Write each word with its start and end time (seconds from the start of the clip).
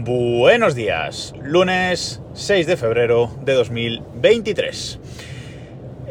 Buenos 0.00 0.76
días, 0.76 1.34
lunes 1.42 2.22
6 2.32 2.68
de 2.68 2.76
febrero 2.76 3.32
de 3.42 3.54
2023. 3.54 5.00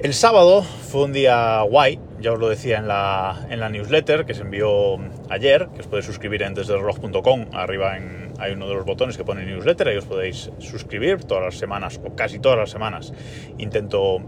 El 0.03 0.13
sábado 0.13 0.61
fue 0.61 1.05
un 1.05 1.13
día 1.13 1.61
guay, 1.61 1.97
ya 2.19 2.33
os 2.33 2.39
lo 2.39 2.49
decía 2.49 2.79
en 2.79 2.89
la, 2.89 3.47
en 3.49 3.61
la 3.61 3.69
newsletter 3.69 4.25
que 4.25 4.33
se 4.33 4.41
envió 4.41 4.97
ayer, 5.29 5.69
que 5.73 5.79
os 5.79 5.87
podéis 5.87 6.05
suscribir 6.05 6.43
en 6.43 6.53
desdelreloj.com, 6.53 7.45
arriba 7.53 7.97
hay 8.39 8.51
uno 8.51 8.67
de 8.67 8.73
los 8.73 8.83
botones 8.83 9.15
que 9.15 9.23
pone 9.23 9.45
newsletter, 9.45 9.87
ahí 9.87 9.97
os 9.97 10.05
podéis 10.05 10.51
suscribir 10.59 11.23
todas 11.23 11.45
las 11.45 11.55
semanas, 11.55 12.01
o 12.03 12.13
casi 12.13 12.39
todas 12.39 12.57
las 12.57 12.69
semanas, 12.69 13.13
intento 13.57 14.19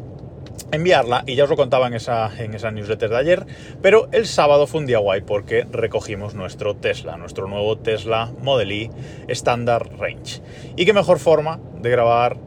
enviarla 0.72 1.24
y 1.26 1.36
ya 1.36 1.44
os 1.44 1.50
lo 1.50 1.56
contaba 1.56 1.88
en 1.88 1.94
esa, 1.94 2.32
en 2.42 2.54
esa 2.54 2.72
newsletter 2.72 3.10
de 3.10 3.18
ayer, 3.18 3.46
pero 3.82 4.10
el 4.12 4.26
sábado 4.26 4.68
fue 4.68 4.82
un 4.82 4.88
día 4.88 5.00
guay 5.00 5.22
porque 5.22 5.66
recogimos 5.72 6.34
nuestro 6.36 6.76
Tesla, 6.76 7.18
nuestro 7.18 7.48
nuevo 7.48 7.78
Tesla 7.78 8.32
Model 8.42 8.72
E 8.72 8.90
Standard 9.30 9.90
Range. 9.98 10.42
Y 10.76 10.86
qué 10.86 10.94
mejor 10.94 11.20
forma 11.20 11.60
de 11.82 11.90
grabar 11.90 12.38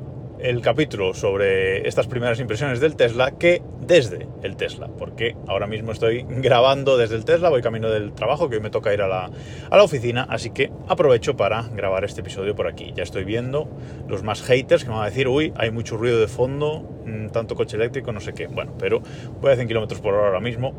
el 0.42 0.60
capítulo 0.60 1.14
sobre 1.14 1.86
estas 1.86 2.08
primeras 2.08 2.40
impresiones 2.40 2.80
del 2.80 2.96
Tesla 2.96 3.30
que 3.30 3.62
desde 3.80 4.26
el 4.42 4.56
Tesla, 4.56 4.88
porque 4.88 5.36
ahora 5.46 5.68
mismo 5.68 5.92
estoy 5.92 6.26
grabando 6.28 6.96
desde 6.96 7.14
el 7.14 7.24
Tesla, 7.24 7.48
voy 7.48 7.62
camino 7.62 7.88
del 7.90 8.12
trabajo, 8.12 8.50
que 8.50 8.56
hoy 8.56 8.62
me 8.62 8.70
toca 8.70 8.92
ir 8.92 9.02
a 9.02 9.08
la, 9.08 9.30
a 9.70 9.76
la 9.76 9.82
oficina, 9.82 10.26
así 10.28 10.50
que 10.50 10.72
aprovecho 10.88 11.36
para 11.36 11.62
grabar 11.62 12.04
este 12.04 12.22
episodio 12.22 12.56
por 12.56 12.66
aquí. 12.66 12.92
Ya 12.96 13.04
estoy 13.04 13.24
viendo 13.24 13.68
los 14.08 14.24
más 14.24 14.42
haters 14.42 14.82
que 14.82 14.90
me 14.90 14.96
van 14.96 15.04
a 15.04 15.10
decir, 15.10 15.28
uy, 15.28 15.52
hay 15.56 15.70
mucho 15.70 15.96
ruido 15.96 16.18
de 16.18 16.26
fondo, 16.26 16.80
mm, 17.06 17.28
tanto 17.28 17.54
coche 17.54 17.76
eléctrico, 17.76 18.10
no 18.10 18.20
sé 18.20 18.34
qué. 18.34 18.48
Bueno, 18.48 18.74
pero 18.78 19.00
voy 19.40 19.52
a 19.52 19.56
100 19.56 19.68
km 19.68 20.00
por 20.00 20.14
hora 20.14 20.26
ahora 20.26 20.40
mismo 20.40 20.74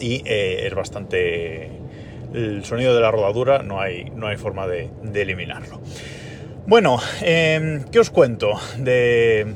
y 0.00 0.22
eh, 0.24 0.66
es 0.66 0.74
bastante... 0.74 1.70
El 2.32 2.64
sonido 2.64 2.94
de 2.94 3.00
la 3.00 3.10
rodadura 3.10 3.62
no 3.64 3.80
hay, 3.80 4.04
no 4.14 4.28
hay 4.28 4.36
forma 4.36 4.68
de, 4.68 4.88
de 5.02 5.22
eliminarlo. 5.22 5.80
Bueno, 6.70 6.98
eh, 7.20 7.80
¿qué 7.90 7.98
os 7.98 8.10
cuento 8.10 8.52
de, 8.78 9.54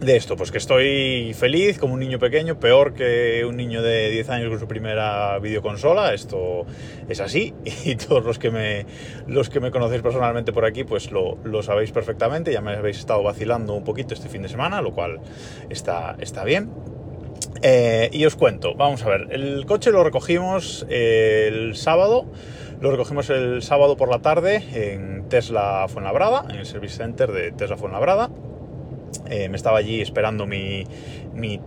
de, 0.00 0.16
esto? 0.16 0.38
Pues 0.38 0.50
que 0.50 0.56
estoy 0.56 1.34
feliz 1.34 1.78
como 1.78 1.92
un 1.92 2.00
niño 2.00 2.18
pequeño, 2.18 2.58
peor 2.58 2.94
que 2.94 3.44
un 3.44 3.58
niño 3.58 3.82
de 3.82 4.08
10 4.08 4.30
años 4.30 4.48
con 4.48 4.58
su 4.58 4.66
primera 4.66 5.38
videoconsola, 5.38 6.14
esto 6.14 6.64
es 7.10 7.20
así, 7.20 7.52
y 7.84 7.94
todos 7.96 8.24
los 8.24 8.38
que 8.38 8.50
me, 8.50 8.86
los 9.26 9.50
que 9.50 9.60
me 9.60 9.70
conocéis 9.70 10.00
personalmente 10.00 10.50
por 10.50 10.64
aquí, 10.64 10.82
pues 10.82 11.10
lo, 11.10 11.36
lo 11.44 11.62
sabéis 11.62 11.92
perfectamente, 11.92 12.54
ya 12.54 12.62
me 12.62 12.72
habéis 12.72 13.00
estado 13.00 13.22
vacilando 13.22 13.74
un 13.74 13.84
poquito 13.84 14.14
este 14.14 14.30
fin 14.30 14.40
de 14.40 14.48
semana, 14.48 14.80
lo 14.80 14.94
cual 14.94 15.20
está, 15.68 16.16
está 16.20 16.42
bien. 16.44 16.70
Eh, 17.62 18.08
y 18.12 18.24
os 18.24 18.36
cuento, 18.36 18.74
vamos 18.74 19.04
a 19.04 19.08
ver, 19.10 19.28
el 19.30 19.66
coche 19.66 19.90
lo 19.90 20.02
recogimos 20.02 20.86
el 20.88 21.76
sábado, 21.76 22.24
lo 22.80 22.90
recogimos 22.90 23.28
el 23.28 23.62
sábado 23.62 23.98
por 23.98 24.08
la 24.08 24.20
tarde 24.20 24.64
en 24.72 25.28
Tesla 25.28 25.86
Fuenlabrada, 25.88 26.46
en 26.48 26.56
el 26.56 26.66
Service 26.66 26.96
Center 26.96 27.30
de 27.32 27.52
Tesla 27.52 27.76
Fuenlabrada. 27.76 28.30
Eh, 29.28 29.48
me 29.48 29.56
estaba 29.56 29.78
allí 29.78 30.00
esperando 30.00 30.46
mi, 30.46 30.86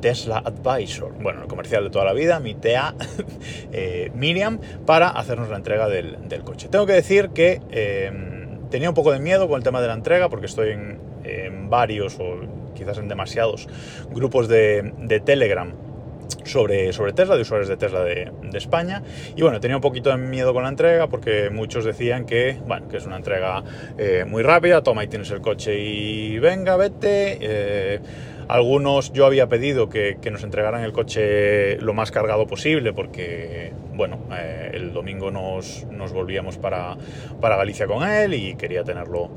Tesla 0.01 0.37
Advisor, 0.37 1.13
bueno, 1.21 1.43
el 1.43 1.47
comercial 1.47 1.83
de 1.83 1.89
toda 1.89 2.05
la 2.05 2.13
vida, 2.13 2.39
mi 2.39 2.55
TA 2.55 2.95
eh, 3.71 4.11
Miriam, 4.13 4.59
para 4.85 5.09
hacernos 5.09 5.49
la 5.49 5.57
entrega 5.57 5.87
del, 5.87 6.17
coche. 6.43 6.67
Tengo 6.69 6.85
que 6.85 6.93
decir 6.93 7.29
que 7.29 7.61
eh, 7.71 8.11
tenía 8.69 8.89
un 8.89 8.95
poco 8.95 9.11
de 9.11 9.19
miedo 9.19 9.47
con 9.47 9.57
el 9.57 9.63
tema 9.63 9.81
de 9.81 9.87
la 9.87 9.93
entrega 9.93 10.29
porque 10.29 10.45
estoy 10.45 10.71
en, 10.71 10.99
en 11.23 11.69
varios 11.69 12.17
o 12.19 12.62
quizás 12.73 12.97
en 12.97 13.07
demasiados 13.07 13.67
grupos 14.11 14.47
de, 14.47 15.21
Telegram 15.25 15.73
sobre, 16.43 16.91
sobre, 16.93 17.13
Tesla, 17.13 17.35
de 17.35 17.41
usuarios 17.41 17.69
de 17.69 17.77
Tesla 17.77 18.03
de, 18.03 18.31
España. 18.53 19.01
Y 19.35 19.41
bueno, 19.41 19.59
tenía 19.59 19.77
un 19.77 19.81
poquito 19.81 20.09
de 20.09 20.17
miedo 20.17 20.53
con 20.53 20.63
la 20.63 20.69
entrega 20.69 21.07
porque 21.07 21.49
muchos 21.49 21.85
decían 21.85 22.25
que, 22.25 22.57
bueno, 22.67 22.87
que 22.87 22.97
es 22.97 23.05
una 23.05 23.17
entrega 23.17 23.63
eh, 23.97 24.25
muy 24.27 24.43
rápida, 24.43 24.83
toma 24.83 25.03
y 25.03 25.07
tienes 25.07 25.31
el 25.31 25.41
coche 25.41 25.79
y 25.79 26.37
venga, 26.39 26.75
vete. 26.77 27.37
Eh, 27.41 27.99
algunos 28.47 29.13
yo 29.13 29.25
había 29.25 29.47
pedido 29.47 29.89
que, 29.89 30.17
que, 30.21 30.29
nos 30.29 30.43
entregaran 30.43 30.83
el 30.83 30.91
coche 30.91 31.77
lo 31.77 31.93
más 31.93 32.11
cargado 32.11 32.45
posible 32.45 32.93
porque, 32.93 33.71
bueno, 33.95 34.19
eh, 34.37 34.71
el 34.73 34.93
domingo 34.93 35.31
nos, 35.31 35.85
nos 35.89 36.11
volvíamos 36.11 36.57
para, 36.57 36.97
para 37.39 37.55
Galicia 37.55 37.87
con 37.87 38.07
él 38.07 38.33
y 38.33 38.55
quería 38.55 38.83
tenerlo 38.83 39.29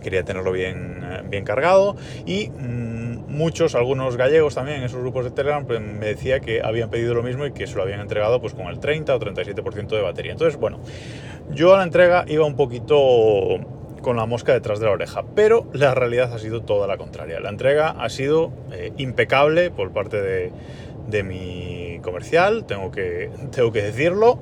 quería 0.00 0.24
tenerlo 0.24 0.52
bien, 0.52 1.00
bien 1.30 1.44
cargado 1.44 1.96
y 2.26 2.48
mmm, 2.48 2.98
muchos, 3.28 3.74
algunos 3.74 4.16
gallegos 4.16 4.54
también 4.54 4.78
en 4.78 4.84
esos 4.84 5.00
grupos 5.00 5.24
de 5.24 5.30
Telegram 5.30 5.64
pues, 5.64 5.80
me 5.80 6.06
decía 6.06 6.40
que 6.40 6.62
habían 6.62 6.90
pedido 6.90 7.14
lo 7.14 7.22
mismo 7.22 7.46
y 7.46 7.52
que 7.52 7.66
se 7.66 7.76
lo 7.76 7.82
habían 7.82 8.00
entregado 8.00 8.40
pues 8.40 8.54
con 8.54 8.66
el 8.66 8.80
30 8.80 9.14
o 9.14 9.20
37% 9.20 9.88
de 9.88 10.02
batería. 10.02 10.32
Entonces, 10.32 10.58
bueno, 10.58 10.80
yo 11.50 11.74
a 11.74 11.78
la 11.78 11.84
entrega 11.84 12.24
iba 12.28 12.44
un 12.44 12.56
poquito 12.56 12.96
con 14.02 14.16
la 14.16 14.26
mosca 14.26 14.52
detrás 14.52 14.80
de 14.80 14.86
la 14.86 14.92
oreja, 14.92 15.24
pero 15.34 15.66
la 15.72 15.94
realidad 15.94 16.32
ha 16.32 16.38
sido 16.38 16.62
toda 16.62 16.86
la 16.86 16.96
contraria. 16.96 17.40
La 17.40 17.50
entrega 17.50 17.90
ha 17.90 18.08
sido 18.08 18.52
eh, 18.72 18.92
impecable 18.96 19.70
por 19.70 19.92
parte 19.92 20.20
de, 20.20 20.52
de 21.08 21.22
mi 21.22 22.00
comercial, 22.02 22.64
tengo 22.64 22.90
que, 22.90 23.30
tengo 23.54 23.72
que 23.72 23.82
decirlo 23.82 24.38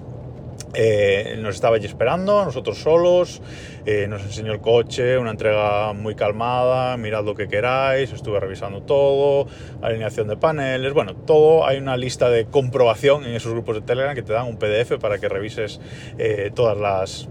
eh, 0.77 1.37
nos 1.41 1.55
estaba 1.55 1.77
allí 1.77 1.87
esperando, 1.87 2.45
nosotros 2.45 2.79
solos, 2.79 3.41
eh, 3.87 4.07
nos 4.09 4.23
enseñó 4.23 4.53
el 4.53 4.61
coche, 4.61 5.17
una 5.17 5.31
entrega 5.31 5.93
muy 5.95 6.15
calmada, 6.15 6.97
mirad 6.99 7.25
lo 7.25 7.35
que 7.35 7.49
queráis, 7.49 8.13
estuve 8.13 8.39
revisando 8.39 8.83
todo, 8.83 9.49
alineación 9.81 10.29
de 10.29 10.37
paneles, 10.37 10.93
bueno, 10.93 11.15
todo, 11.15 11.67
hay 11.67 11.79
una 11.79 11.97
lista 11.97 12.29
de 12.29 12.45
comprobación 12.45 13.25
en 13.25 13.35
esos 13.35 13.53
grupos 13.53 13.77
de 13.77 13.81
Telegram 13.81 14.15
que 14.15 14.23
te 14.23 14.35
dan 14.35 14.47
un 14.47 14.59
PDF 14.59 14.99
para 15.01 15.19
que 15.19 15.29
revises 15.29 15.81
eh, 16.19 16.51
todas 16.55 16.77
las 16.77 17.29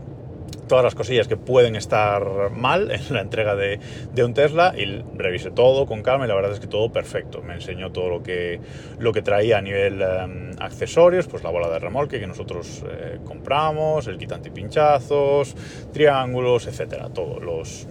todas 0.68 0.84
las 0.84 0.96
cosillas 0.96 1.28
que 1.28 1.38
pueden 1.38 1.76
estar 1.76 2.52
mal 2.52 2.92
en 2.92 3.14
la 3.14 3.22
entrega 3.22 3.56
de, 3.56 3.80
un 4.24 4.34
Tesla 4.34 4.74
y 4.78 5.04
revisé 5.16 5.52
todo 5.52 5.86
con 5.86 6.02
calma 6.02 6.26
y 6.26 6.28
la 6.28 6.36
verdad 6.36 6.52
es 6.52 6.60
que 6.60 6.68
todo 6.68 6.92
perfecto. 6.92 7.42
Me 7.42 7.54
enseñó 7.54 7.92
todo 7.92 8.10
lo 8.10 8.24
que, 8.24 8.60
lo 9.00 9.14
que 9.14 9.22
traía 9.22 9.60
a 9.60 9.62
nivel 9.62 10.02
um, 10.02 10.52
accesorios, 10.60 11.28
pues 11.28 11.44
la 11.44 11.50
bola 11.50 11.70
de 11.70 11.80
remolque 11.80 12.20
que 12.20 12.28
nosotros 12.28 12.84
eh, 12.90 13.20
compramos, 13.26 14.08
el 14.08 14.18
kit 14.18 14.32
antipinchazos, 14.32 15.56
triángulos, 15.94 16.68
etcétera, 16.68 17.10
todos 17.10 17.44
los, 17.44 17.88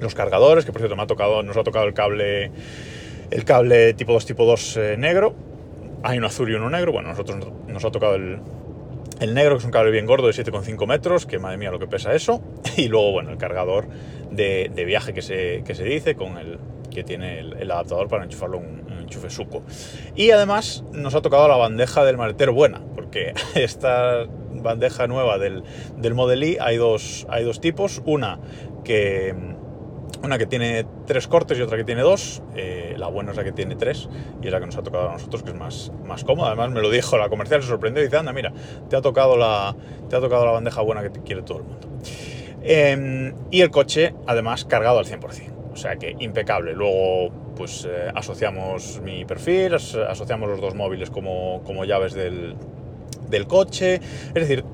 los 0.00 0.14
cargadores, 0.14 0.64
que 0.64 0.72
por 0.72 0.80
cierto 0.80 0.96
me 0.96 1.02
ha 1.02 1.06
tocado, 1.06 1.42
nos 1.42 1.56
ha 1.56 1.62
tocado 1.64 1.86
el 1.86 1.94
cable, 1.94 2.50
el 3.30 3.44
cable 3.44 3.94
tipo 3.94 4.12
2 4.12 4.26
tipo 4.26 4.44
2 4.44 4.76
eh, 4.76 4.96
negro. 4.98 5.34
Hay 6.04 6.18
un 6.18 6.24
azul 6.24 6.50
y 6.50 6.54
uno 6.54 6.68
negro. 6.68 6.90
Bueno, 6.92 7.10
nosotros 7.10 7.38
nos 7.68 7.84
ha 7.84 7.90
tocado 7.92 8.16
el, 8.16 8.40
el 9.22 9.34
negro, 9.34 9.54
que 9.54 9.60
es 9.60 9.64
un 9.64 9.70
cable 9.70 9.90
bien 9.90 10.04
gordo 10.04 10.26
de 10.26 10.32
7,5 10.32 10.86
metros, 10.86 11.26
que 11.26 11.38
madre 11.38 11.56
mía 11.56 11.70
lo 11.70 11.78
que 11.78 11.86
pesa 11.86 12.14
eso. 12.14 12.42
Y 12.76 12.88
luego, 12.88 13.12
bueno, 13.12 13.30
el 13.30 13.38
cargador 13.38 13.86
de, 14.30 14.70
de 14.74 14.84
viaje 14.84 15.12
que 15.12 15.22
se, 15.22 15.62
que 15.64 15.74
se, 15.74 15.84
dice, 15.84 16.16
con 16.16 16.38
el 16.38 16.58
que 16.90 17.04
tiene 17.04 17.40
el, 17.40 17.70
adaptador 17.70 18.08
para 18.08 18.24
enchufarlo 18.24 18.58
un, 18.58 18.82
un, 18.90 18.98
enchufe 19.00 19.30
suco. 19.30 19.62
Y 20.16 20.30
además 20.30 20.84
nos 20.92 21.14
ha 21.14 21.22
tocado 21.22 21.48
la 21.48 21.56
bandeja 21.56 22.04
del 22.04 22.16
maletero 22.16 22.52
buena, 22.52 22.82
porque 22.94 23.34
esta 23.54 24.26
bandeja 24.50 25.06
nueva 25.06 25.38
del, 25.38 25.62
del 25.96 26.14
Model 26.14 26.42
E 26.42 26.58
hay 26.60 26.76
dos, 26.76 27.26
hay 27.28 27.44
dos 27.44 27.60
tipos. 27.60 28.02
Una 28.04 28.40
que 28.84 29.34
una 30.22 30.38
que 30.38 30.46
tiene 30.46 30.86
tres 31.06 31.26
cortes 31.26 31.58
y 31.58 31.62
otra 31.62 31.76
que 31.76 31.84
tiene 31.84 32.02
dos. 32.02 32.42
Eh, 32.54 32.94
la 32.96 33.08
buena 33.08 33.32
es 33.32 33.36
la 33.36 33.44
que 33.44 33.52
tiene 33.52 33.76
tres 33.76 34.08
y 34.42 34.46
es 34.46 34.52
la 34.52 34.60
que 34.60 34.66
nos 34.66 34.76
ha 34.76 34.82
tocado 34.82 35.10
a 35.10 35.12
nosotros, 35.12 35.42
que 35.42 35.50
es 35.50 35.56
más, 35.56 35.92
más 36.04 36.24
cómoda. 36.24 36.48
Además, 36.48 36.70
me 36.70 36.80
lo 36.80 36.90
dijo 36.90 37.18
la 37.18 37.28
comercial, 37.28 37.62
se 37.62 37.68
sorprendió 37.68 38.02
y 38.02 38.06
dice: 38.06 38.16
Anda, 38.16 38.32
mira, 38.32 38.52
te 38.88 38.96
ha 38.96 39.00
tocado 39.00 39.36
la, 39.36 39.74
te 40.08 40.16
ha 40.16 40.20
tocado 40.20 40.44
la 40.44 40.52
bandeja 40.52 40.80
buena 40.82 41.02
que 41.02 41.10
te 41.10 41.20
quiere 41.22 41.42
todo 41.42 41.58
el 41.58 41.64
mundo. 41.64 41.88
Eh, 42.62 43.34
y 43.50 43.60
el 43.60 43.70
coche, 43.70 44.14
además, 44.26 44.64
cargado 44.64 44.98
al 44.98 45.06
100%. 45.06 45.52
O 45.72 45.76
sea 45.76 45.96
que 45.96 46.14
impecable. 46.18 46.74
Luego, 46.74 47.30
pues 47.56 47.88
eh, 47.90 48.10
asociamos 48.14 49.00
mi 49.02 49.24
perfil, 49.24 49.74
as 49.74 49.94
asociamos 49.94 50.48
los 50.48 50.60
dos 50.60 50.74
móviles 50.74 51.10
como, 51.10 51.62
como 51.64 51.84
llaves 51.84 52.12
del, 52.12 52.54
del 53.28 53.46
coche. 53.46 53.96
Es 53.96 54.34
decir, 54.34 54.64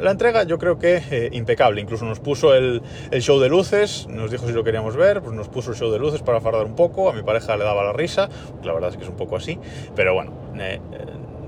la 0.00 0.10
entrega 0.10 0.44
yo 0.44 0.58
creo 0.58 0.78
que 0.78 1.02
eh, 1.10 1.30
impecable. 1.32 1.80
Incluso 1.80 2.04
nos 2.04 2.20
puso 2.20 2.54
el, 2.54 2.82
el, 3.10 3.22
show 3.22 3.40
de 3.40 3.48
luces, 3.48 4.06
nos 4.08 4.30
dijo 4.30 4.46
si 4.46 4.52
lo 4.52 4.64
queríamos 4.64 4.96
ver, 4.96 5.22
pues 5.22 5.34
nos 5.34 5.48
puso 5.48 5.70
el 5.70 5.76
show 5.76 5.90
de 5.90 5.98
luces 5.98 6.22
para 6.22 6.40
fardar 6.40 6.64
un 6.64 6.74
poco. 6.74 7.08
A 7.10 7.12
mi 7.12 7.22
pareja 7.22 7.56
le 7.56 7.64
daba 7.64 7.84
la 7.84 7.92
risa, 7.92 8.28
la 8.62 8.72
verdad 8.72 8.90
es 8.90 8.96
que 8.96 9.04
es 9.04 9.08
un 9.08 9.16
poco 9.16 9.36
así, 9.36 9.58
pero 9.94 10.14
bueno. 10.14 10.32
Eh, 10.58 10.80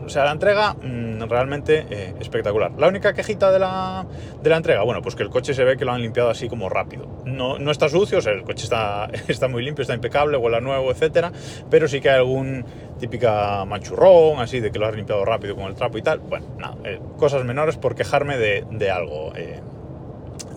o 0.05 0.09
sea, 0.09 0.25
la 0.25 0.33
entrega 0.33 0.75
mmm, 0.75 1.23
realmente 1.29 1.87
eh, 1.91 2.15
espectacular. 2.21 2.73
La 2.79 2.89
única 2.89 3.13
quejita 3.13 3.51
de 3.51 3.59
la, 3.59 4.07
de 4.43 4.51
la 4.51 4.57
entrega, 4.57 4.83
bueno, 4.83 5.03
pues 5.03 5.15
que 5.15 5.23
el 5.23 5.31
coche 5.31 5.55
se 5.55 5.65
ve 5.65 5.77
que 5.77 5.85
lo 5.85 5.93
han 5.93 6.03
limpiado 6.03 6.31
así 6.31 6.49
como 6.49 6.69
rápido. 6.69 7.07
No, 7.25 7.59
no 7.59 7.71
está 7.71 7.89
sucio, 7.89 8.19
o 8.19 8.21
sea, 8.21 8.33
el 8.33 8.43
coche 8.43 8.65
está, 8.65 9.09
está 9.29 9.49
muy 9.49 9.65
limpio, 9.65 9.83
está 9.83 9.95
impecable, 9.95 10.37
huele 10.37 10.59
a 10.59 10.61
nuevo, 10.61 10.91
etcétera, 10.91 11.33
pero 11.71 11.89
sí 11.89 12.01
que 12.01 12.11
hay 12.11 12.17
algún 12.17 12.65
típica 12.99 13.65
manchurrón, 13.65 14.41
así, 14.41 14.61
de 14.61 14.71
que 14.71 14.79
lo 14.79 14.87
has 14.87 14.95
limpiado 14.95 15.25
rápido 15.25 15.57
con 15.57 15.65
el 15.65 15.75
trapo 15.75 15.99
y 15.99 16.03
tal. 16.03 16.21
Bueno, 16.21 16.47
nada, 16.59 16.77
eh, 16.85 17.01
cosas 17.17 17.45
menores 17.45 17.77
por 17.77 17.95
quejarme 17.95 18.39
de, 18.39 18.65
de 18.71 18.91
algo 18.91 19.33
eh, 19.37 19.61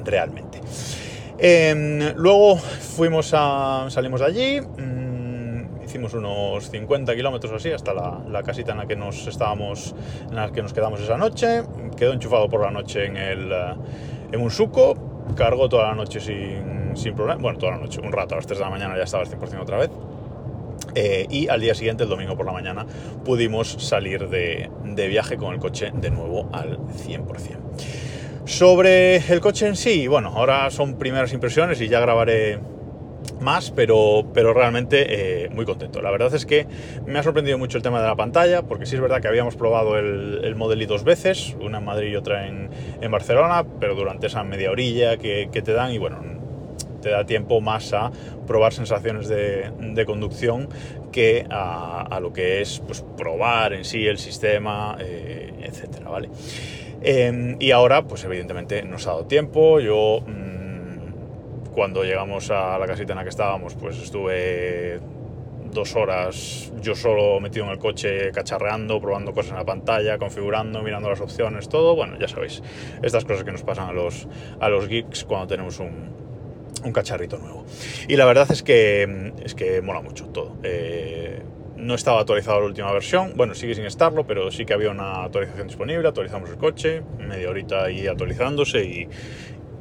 realmente. 0.03 0.61
Eh, 1.39 2.13
luego 2.15 2.57
fuimos 2.57 3.31
a, 3.33 3.87
salimos 3.89 4.21
de 4.21 4.25
allí, 4.25 4.61
mmm, 4.61 4.96
unos 6.13 6.69
50 6.69 7.15
kilómetros 7.15 7.53
así 7.53 7.71
hasta 7.71 7.93
la, 7.93 8.43
casita 8.43 8.71
en 8.71 8.79
la 8.79 8.85
que 8.87 8.95
nos 8.95 9.27
estábamos, 9.27 9.95
en 10.29 10.35
la 10.35 10.51
que 10.51 10.61
nos 10.61 10.73
quedamos 10.73 11.01
esa 11.01 11.17
noche. 11.17 11.63
Quedó 11.95 12.13
enchufado 12.13 12.49
por 12.49 12.61
la 12.61 12.71
noche 12.71 13.05
en, 13.05 13.17
el, 13.17 13.51
en 14.31 14.41
un 14.41 14.51
suco, 14.51 14.95
cargó 15.35 15.69
toda 15.69 15.89
la 15.89 15.95
noche 15.95 16.19
sin, 16.19 16.95
sin 16.95 17.15
problema. 17.15 17.41
Bueno, 17.41 17.57
toda 17.57 17.73
la 17.73 17.77
noche, 17.79 17.99
un 18.01 18.11
rato, 18.11 18.35
a 18.35 18.37
las 18.37 18.47
3 18.47 18.59
de 18.59 18.65
la 18.65 18.71
mañana 18.71 18.97
ya 18.97 19.03
estaba 19.03 19.23
al 19.23 19.29
100% 19.29 19.61
otra 19.61 19.77
vez. 19.77 19.89
Eh, 20.95 21.27
y 21.29 21.47
al 21.47 21.61
día 21.61 21.75
siguiente, 21.75 22.03
el 22.03 22.09
domingo 22.09 22.35
por 22.35 22.45
la 22.45 22.53
mañana, 22.53 22.85
pudimos 23.25 23.67
salir 23.67 24.29
de, 24.29 24.69
de 24.83 25.07
viaje 25.07 25.37
con 25.37 25.53
el 25.53 25.59
coche 25.59 25.91
de 25.93 26.09
nuevo 26.09 26.49
al 26.51 26.77
100%. 26.77 27.57
Sobre 28.45 29.17
el 29.17 29.41
coche 29.41 29.67
en 29.67 29.75
sí, 29.75 30.07
bueno, 30.07 30.29
ahora 30.29 30.71
son 30.71 30.97
primeras 30.97 31.33
impresiones 31.33 31.81
y 31.81 31.89
ya 31.89 31.99
grabaré 31.99 32.59
más, 33.41 33.71
pero, 33.71 34.25
pero 34.33 34.53
realmente 34.53 35.45
eh, 35.45 35.49
muy 35.49 35.65
contento. 35.65 36.01
La 36.01 36.11
verdad 36.11 36.33
es 36.33 36.45
que 36.45 36.67
me 37.05 37.19
ha 37.19 37.23
sorprendido 37.23 37.57
mucho 37.57 37.77
el 37.77 37.83
tema 37.83 38.01
de 38.01 38.07
la 38.07 38.15
pantalla, 38.15 38.63
porque 38.63 38.85
sí 38.85 38.95
es 38.95 39.01
verdad 39.01 39.21
que 39.21 39.27
habíamos 39.27 39.55
probado 39.55 39.97
el, 39.97 40.41
el 40.43 40.55
Model 40.55 40.85
dos 40.87 41.03
veces, 41.03 41.55
una 41.59 41.79
en 41.79 41.85
Madrid 41.85 42.11
y 42.11 42.15
otra 42.15 42.47
en, 42.47 42.69
en 43.01 43.11
Barcelona, 43.11 43.65
pero 43.79 43.95
durante 43.95 44.27
esa 44.27 44.43
media 44.43 44.71
orilla 44.71 45.17
que, 45.17 45.49
que, 45.51 45.61
te 45.61 45.73
dan 45.73 45.91
y 45.91 45.97
bueno, 45.97 46.19
te 47.01 47.09
da 47.09 47.25
tiempo 47.25 47.61
más 47.61 47.93
a 47.93 48.11
probar 48.45 48.73
sensaciones 48.73 49.27
de, 49.27 50.03
conducción 50.05 50.69
que 51.11 51.45
a, 51.49 52.01
a, 52.01 52.19
lo 52.19 52.31
que 52.31 52.61
es 52.61 52.79
pues, 52.85 53.03
probar 53.17 53.73
en 53.73 53.85
sí 53.85 54.05
el 54.05 54.17
sistema, 54.17 54.97
eh, 54.99 55.51
etcétera, 55.63 56.09
¿vale? 56.09 56.29
Eh, 57.01 57.55
y 57.59 57.71
ahora, 57.71 58.03
pues 58.03 58.23
evidentemente 58.23 58.83
nos 58.83 59.07
ha 59.07 59.11
dado 59.11 59.25
tiempo, 59.25 59.79
yo... 59.79 60.21
Mmm, 60.25 60.46
cuando 61.77 62.03
llegamos 62.03 62.49
a 62.49 62.79
la 62.79 62.87
casita 62.87 63.13
en 63.13 63.17
la 63.17 63.23
que 63.23 63.29
estábamos, 63.29 63.75
pues 63.75 63.99
estuve 63.99 64.99
dos 65.71 65.95
horas 65.95 66.73
yo 66.81 66.95
solo 66.95 67.39
metido 67.39 67.65
en 67.65 67.71
el 67.71 67.77
coche 67.77 68.31
cacharreando, 68.31 68.99
probando 68.99 69.31
cosas 69.31 69.51
en 69.51 69.57
la 69.57 69.65
pantalla, 69.65 70.17
configurando, 70.17 70.81
mirando 70.81 71.07
las 71.07 71.21
opciones, 71.21 71.69
todo. 71.69 71.95
Bueno, 71.95 72.17
ya 72.17 72.27
sabéis, 72.27 72.63
estas 73.03 73.25
cosas 73.25 73.43
que 73.43 73.51
nos 73.51 73.61
pasan 73.61 73.89
a 73.89 73.93
los, 73.93 74.27
a 74.59 74.69
los 74.69 74.87
geeks 74.87 75.23
cuando 75.25 75.45
tenemos 75.45 75.79
un, 75.79 76.09
un 76.83 76.91
cacharrito 76.91 77.37
nuevo. 77.37 77.63
Y 78.07 78.15
la 78.15 78.25
verdad 78.25 78.47
es 78.49 78.63
que, 78.63 79.33
es 79.45 79.53
que 79.53 79.79
mola 79.83 80.01
mucho 80.01 80.25
todo. 80.29 80.57
Eh, 80.63 81.43
no 81.75 81.93
estaba 81.93 82.21
actualizado 82.21 82.59
la 82.59 82.65
última 82.65 82.91
versión, 82.91 83.33
bueno, 83.35 83.53
sigue 83.53 83.75
sin 83.75 83.85
estarlo, 83.85 84.25
pero 84.25 84.49
sí 84.49 84.65
que 84.65 84.73
había 84.73 84.89
una 84.89 85.25
actualización 85.25 85.67
disponible, 85.67 86.07
actualizamos 86.07 86.49
el 86.49 86.57
coche, 86.57 87.03
media 87.19 87.51
horita 87.51 87.83
ahí 87.83 88.07
actualizándose 88.07 88.83
y, 88.83 89.07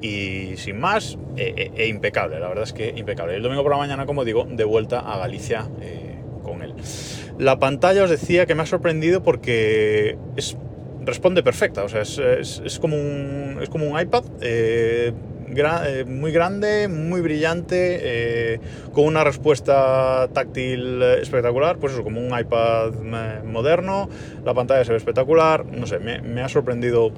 y 0.06 0.56
sin 0.56 0.78
más, 0.78 1.18
e, 1.36 1.70
e, 1.74 1.88
impecable, 1.88 2.38
la 2.38 2.48
verdad 2.48 2.64
es 2.64 2.72
que 2.72 2.94
impecable. 2.96 3.34
El 3.34 3.42
domingo 3.42 3.62
por 3.62 3.72
la 3.72 3.78
mañana, 3.78 4.06
como 4.06 4.24
digo, 4.24 4.46
de 4.48 4.64
vuelta 4.64 5.00
a 5.00 5.18
Galicia 5.18 5.68
eh, 5.80 6.16
con 6.42 6.62
él. 6.62 6.74
La 7.38 7.58
pantalla 7.58 8.04
os 8.04 8.10
decía 8.10 8.46
que 8.46 8.54
me 8.54 8.62
ha 8.62 8.66
sorprendido 8.66 9.22
porque 9.22 10.16
es, 10.36 10.56
responde 11.04 11.42
perfecta, 11.42 11.84
o 11.84 11.88
sea, 11.88 12.02
es, 12.02 12.18
es, 12.18 12.78
como, 12.78 12.96
un, 12.96 13.58
es 13.60 13.68
como 13.68 13.86
un 13.86 14.00
iPad. 14.00 14.24
Eh, 14.40 15.12
eh, 15.48 16.04
muy 16.06 16.32
grande, 16.32 16.86
muy 16.88 17.22
brillante, 17.22 18.60
con 18.92 19.04
una 19.06 19.24
respuesta 19.24 20.28
táctil 20.32 21.00
espectacular, 21.02 21.78
pues 21.78 21.94
eso, 21.94 22.02
como 22.02 22.20
un 22.20 22.38
iPad 22.38 22.92
moderno, 23.44 24.10
la 24.44 24.52
pantalla 24.52 24.84
se 24.84 24.90
ve 24.90 24.98
espectacular, 24.98 25.64
no 25.64 25.86
sé, 25.86 25.98
me, 25.98 26.20
me 26.20 26.42
ha 26.42 26.48
sorprendido 26.48 27.12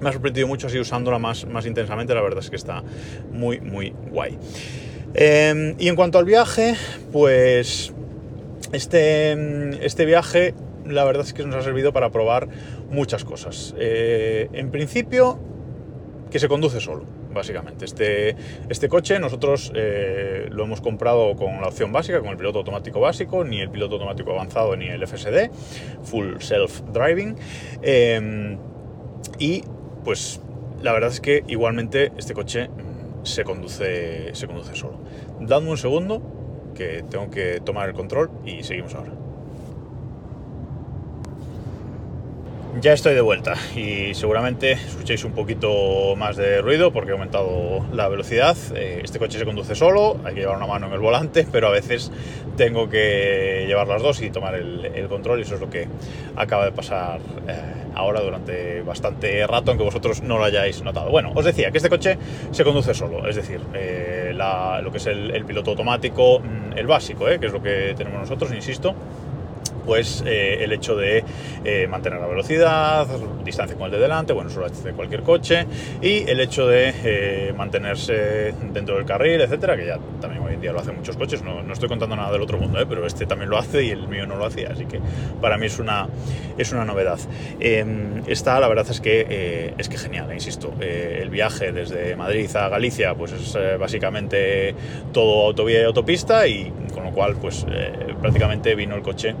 me 0.00 0.08
ha 0.08 0.12
sorprendido 0.12 0.46
mucho 0.46 0.66
así 0.66 0.78
usándola 0.78 1.18
más, 1.18 1.46
más 1.46 1.66
intensamente, 1.66 2.14
la 2.14 2.22
verdad 2.22 2.40
es 2.40 2.50
que 2.50 2.56
está 2.56 2.82
muy, 3.32 3.60
muy 3.60 3.94
guay. 4.10 4.38
Eh, 5.14 5.74
y 5.78 5.88
en 5.88 5.96
cuanto 5.96 6.18
al 6.18 6.24
viaje, 6.24 6.74
pues 7.12 7.92
este, 8.72 9.84
este 9.84 10.04
viaje 10.04 10.54
la 10.84 11.04
verdad 11.04 11.24
es 11.24 11.32
que 11.32 11.44
nos 11.44 11.54
ha 11.54 11.62
servido 11.62 11.92
para 11.92 12.10
probar 12.10 12.48
muchas 12.90 13.24
cosas. 13.24 13.74
Eh, 13.78 14.48
en 14.52 14.70
principio, 14.70 15.38
que 16.30 16.38
se 16.38 16.48
conduce 16.48 16.80
solo, 16.80 17.04
básicamente. 17.32 17.84
Este, 17.84 18.36
este 18.68 18.88
coche 18.88 19.18
nosotros 19.18 19.72
eh, 19.74 20.48
lo 20.50 20.64
hemos 20.64 20.80
comprado 20.80 21.34
con 21.36 21.60
la 21.60 21.68
opción 21.68 21.92
básica, 21.92 22.20
con 22.20 22.30
el 22.30 22.36
piloto 22.36 22.58
automático 22.58 23.00
básico, 23.00 23.44
ni 23.44 23.60
el 23.60 23.70
piloto 23.70 23.94
automático 23.94 24.32
avanzado, 24.32 24.76
ni 24.76 24.88
el 24.88 25.06
FSD, 25.06 25.50
Full 26.02 26.40
Self 26.40 26.82
Driving. 26.92 27.36
Eh, 27.82 28.58
y 29.38 29.62
pues 30.04 30.40
la 30.82 30.92
verdad 30.92 31.10
es 31.10 31.20
que 31.20 31.44
igualmente 31.48 32.12
este 32.16 32.34
coche 32.34 32.70
se 33.22 33.44
conduce, 33.44 34.34
se 34.34 34.46
conduce 34.46 34.74
solo. 34.74 34.98
Dadme 35.40 35.70
un 35.70 35.78
segundo, 35.78 36.22
que 36.74 37.04
tengo 37.10 37.30
que 37.30 37.60
tomar 37.60 37.88
el 37.88 37.94
control 37.94 38.30
y 38.44 38.62
seguimos 38.62 38.94
ahora. 38.94 39.12
Ya 42.76 42.92
estoy 42.92 43.14
de 43.14 43.22
vuelta 43.22 43.54
y 43.74 44.14
seguramente 44.14 44.72
escuchéis 44.72 45.24
un 45.24 45.32
poquito 45.32 46.14
más 46.16 46.36
de 46.36 46.60
ruido 46.60 46.92
porque 46.92 47.10
he 47.10 47.12
aumentado 47.12 47.84
la 47.92 48.08
velocidad. 48.08 48.56
Este 48.76 49.18
coche 49.18 49.36
se 49.36 49.44
conduce 49.44 49.74
solo, 49.74 50.18
hay 50.24 50.34
que 50.34 50.40
llevar 50.40 50.58
una 50.58 50.66
mano 50.66 50.86
en 50.86 50.92
el 50.92 51.00
volante, 51.00 51.44
pero 51.52 51.68
a 51.68 51.70
veces 51.70 52.12
tengo 52.56 52.88
que 52.88 53.64
llevar 53.66 53.88
las 53.88 54.02
dos 54.02 54.22
y 54.22 54.30
tomar 54.30 54.54
el, 54.54 54.84
el 54.84 55.08
control 55.08 55.40
y 55.40 55.42
eso 55.42 55.54
es 55.54 55.60
lo 55.60 55.70
que 55.70 55.88
acaba 56.36 56.66
de 56.66 56.72
pasar 56.72 57.18
eh, 57.48 57.54
ahora 57.94 58.20
durante 58.20 58.82
bastante 58.82 59.44
rato, 59.46 59.72
aunque 59.72 59.84
vosotros 59.84 60.22
no 60.22 60.38
lo 60.38 60.44
hayáis 60.44 60.82
notado. 60.82 61.10
Bueno, 61.10 61.32
os 61.34 61.44
decía 61.44 61.72
que 61.72 61.78
este 61.78 61.88
coche 61.88 62.16
se 62.52 62.62
conduce 62.62 62.94
solo, 62.94 63.26
es 63.26 63.34
decir, 63.34 63.60
eh, 63.74 64.32
la, 64.36 64.80
lo 64.82 64.92
que 64.92 64.98
es 64.98 65.06
el, 65.06 65.32
el, 65.32 65.44
piloto 65.44 65.70
automático, 65.70 66.40
el 66.76 66.86
básico, 66.86 67.28
eh, 67.28 67.40
que 67.40 67.46
es 67.46 67.52
lo 67.52 67.62
que 67.62 67.94
tenemos 67.96 68.20
nosotros, 68.20 68.52
insisto 68.52 68.94
pues 69.88 70.22
eh, 70.26 70.62
el 70.62 70.70
hecho 70.72 70.96
de 70.96 71.24
eh, 71.64 71.86
mantener 71.88 72.20
la 72.20 72.26
velocidad, 72.26 73.06
distancia 73.42 73.74
con 73.74 73.86
el 73.86 73.92
de 73.92 73.98
delante, 73.98 74.34
bueno, 74.34 74.50
eso 74.50 74.60
lo 74.60 74.66
hace 74.66 74.92
cualquier 74.92 75.22
coche, 75.22 75.64
y 76.02 76.28
el 76.28 76.40
hecho 76.40 76.66
de 76.66 76.92
eh, 77.04 77.54
mantenerse 77.56 78.52
dentro 78.70 78.96
del 78.96 79.06
carril, 79.06 79.40
etcétera, 79.40 79.78
que 79.78 79.86
ya 79.86 79.98
también 80.20 80.42
hoy 80.44 80.52
en 80.52 80.60
día 80.60 80.72
lo 80.72 80.80
hacen 80.80 80.94
muchos 80.94 81.16
coches, 81.16 81.42
no, 81.42 81.62
no 81.62 81.72
estoy 81.72 81.88
contando 81.88 82.14
nada 82.16 82.30
del 82.30 82.42
otro 82.42 82.58
mundo, 82.58 82.78
pero 82.86 83.06
este 83.06 83.24
también 83.24 83.48
lo 83.48 83.56
hace 83.56 83.82
y 83.82 83.88
el 83.88 84.08
mío 84.08 84.26
no 84.26 84.36
lo 84.36 84.44
hacía, 84.44 84.68
así 84.72 84.84
que 84.84 85.00
para 85.40 85.56
mí 85.56 85.64
es 85.64 85.78
una, 85.78 86.06
es 86.58 86.70
una 86.70 86.84
novedad. 86.84 87.18
Em, 87.58 88.22
esta, 88.26 88.60
la 88.60 88.68
verdad 88.68 88.86
es 88.90 89.00
que 89.00 89.72
es 89.78 89.88
que 89.88 89.96
genial, 89.96 90.30
insisto, 90.34 90.74
el 90.80 91.30
viaje 91.30 91.72
desde 91.72 92.14
Madrid 92.14 92.54
a 92.56 92.68
Galicia, 92.68 93.14
pues 93.14 93.32
es 93.32 93.56
básicamente 93.78 94.74
todo 95.14 95.46
autovía 95.46 95.80
y 95.80 95.84
autopista, 95.84 96.46
y 96.46 96.70
con 96.92 97.04
lo 97.04 97.12
cual, 97.12 97.36
pues 97.40 97.64
prácticamente 98.20 98.74
vino 98.74 98.94
el 98.94 99.02
coche 99.02 99.34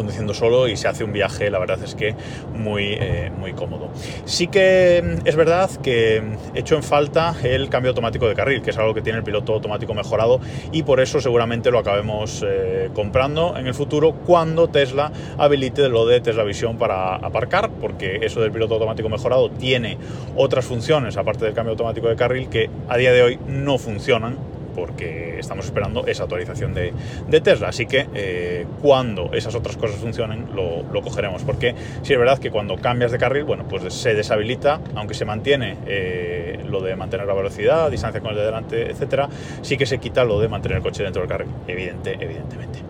conduciendo 0.00 0.32
solo 0.32 0.66
y 0.66 0.78
se 0.78 0.88
hace 0.88 1.04
un 1.04 1.12
viaje, 1.12 1.50
la 1.50 1.58
verdad 1.58 1.78
es 1.84 1.94
que 1.94 2.14
muy, 2.54 2.94
eh, 2.98 3.30
muy 3.38 3.52
cómodo. 3.52 3.90
Sí 4.24 4.46
que 4.46 5.18
es 5.26 5.36
verdad 5.36 5.70
que 5.82 6.22
echo 6.54 6.74
en 6.74 6.82
falta 6.82 7.34
el 7.42 7.68
cambio 7.68 7.90
automático 7.90 8.26
de 8.26 8.34
carril, 8.34 8.62
que 8.62 8.70
es 8.70 8.78
algo 8.78 8.94
que 8.94 9.02
tiene 9.02 9.18
el 9.18 9.24
piloto 9.24 9.52
automático 9.52 9.92
mejorado 9.92 10.40
y 10.72 10.84
por 10.84 11.00
eso 11.00 11.20
seguramente 11.20 11.70
lo 11.70 11.78
acabemos 11.78 12.42
eh, 12.46 12.88
comprando 12.94 13.54
en 13.58 13.66
el 13.66 13.74
futuro 13.74 14.12
cuando 14.24 14.68
Tesla 14.68 15.12
habilite 15.36 15.90
lo 15.90 16.06
de 16.06 16.22
Tesla 16.22 16.44
Vision 16.44 16.78
para 16.78 17.16
aparcar, 17.16 17.70
porque 17.70 18.20
eso 18.22 18.40
del 18.40 18.52
piloto 18.52 18.74
automático 18.74 19.10
mejorado 19.10 19.50
tiene 19.50 19.98
otras 20.34 20.64
funciones 20.64 21.18
aparte 21.18 21.44
del 21.44 21.52
cambio 21.52 21.72
automático 21.72 22.08
de 22.08 22.16
carril 22.16 22.48
que 22.48 22.70
a 22.88 22.96
día 22.96 23.12
de 23.12 23.22
hoy 23.22 23.38
no 23.46 23.76
funcionan 23.76 24.38
porque 24.80 25.38
estamos 25.38 25.66
esperando 25.66 26.06
esa 26.06 26.22
actualización 26.22 26.72
de, 26.72 27.40
Tesla. 27.42 27.68
Así 27.68 27.84
que 27.84 28.08
eh, 28.14 28.66
cuando 28.80 29.30
esas 29.34 29.54
otras 29.54 29.76
cosas 29.76 29.96
funcionen, 29.96 30.48
lo, 30.54 31.02
cogeremos. 31.02 31.42
Porque 31.42 31.74
sí 32.02 32.14
es 32.14 32.18
verdad 32.18 32.38
que 32.38 32.50
cuando 32.50 32.76
cambias 32.76 33.12
de 33.12 33.18
carril, 33.18 33.44
bueno, 33.44 33.68
pues 33.68 33.92
se 33.92 34.14
deshabilita, 34.14 34.80
aunque 34.94 35.12
se 35.12 35.26
mantiene 35.26 35.76
eh, 35.86 36.64
lo 36.66 36.80
de 36.80 36.96
mantener 36.96 37.26
la 37.26 37.34
velocidad, 37.34 37.90
distancia 37.90 38.22
con 38.22 38.30
el 38.30 38.36
de 38.36 38.44
delante, 38.44 38.90
etcétera, 38.90 39.28
sí 39.60 39.76
que 39.76 39.84
se 39.84 39.98
quita 39.98 40.24
lo 40.24 40.40
de 40.40 40.48
mantener 40.48 40.78
el 40.78 40.82
coche 40.82 41.02
dentro 41.02 41.20
del 41.20 41.28
carril, 41.28 41.48
evidente, 41.68 42.16
evidentemente. 42.18 42.80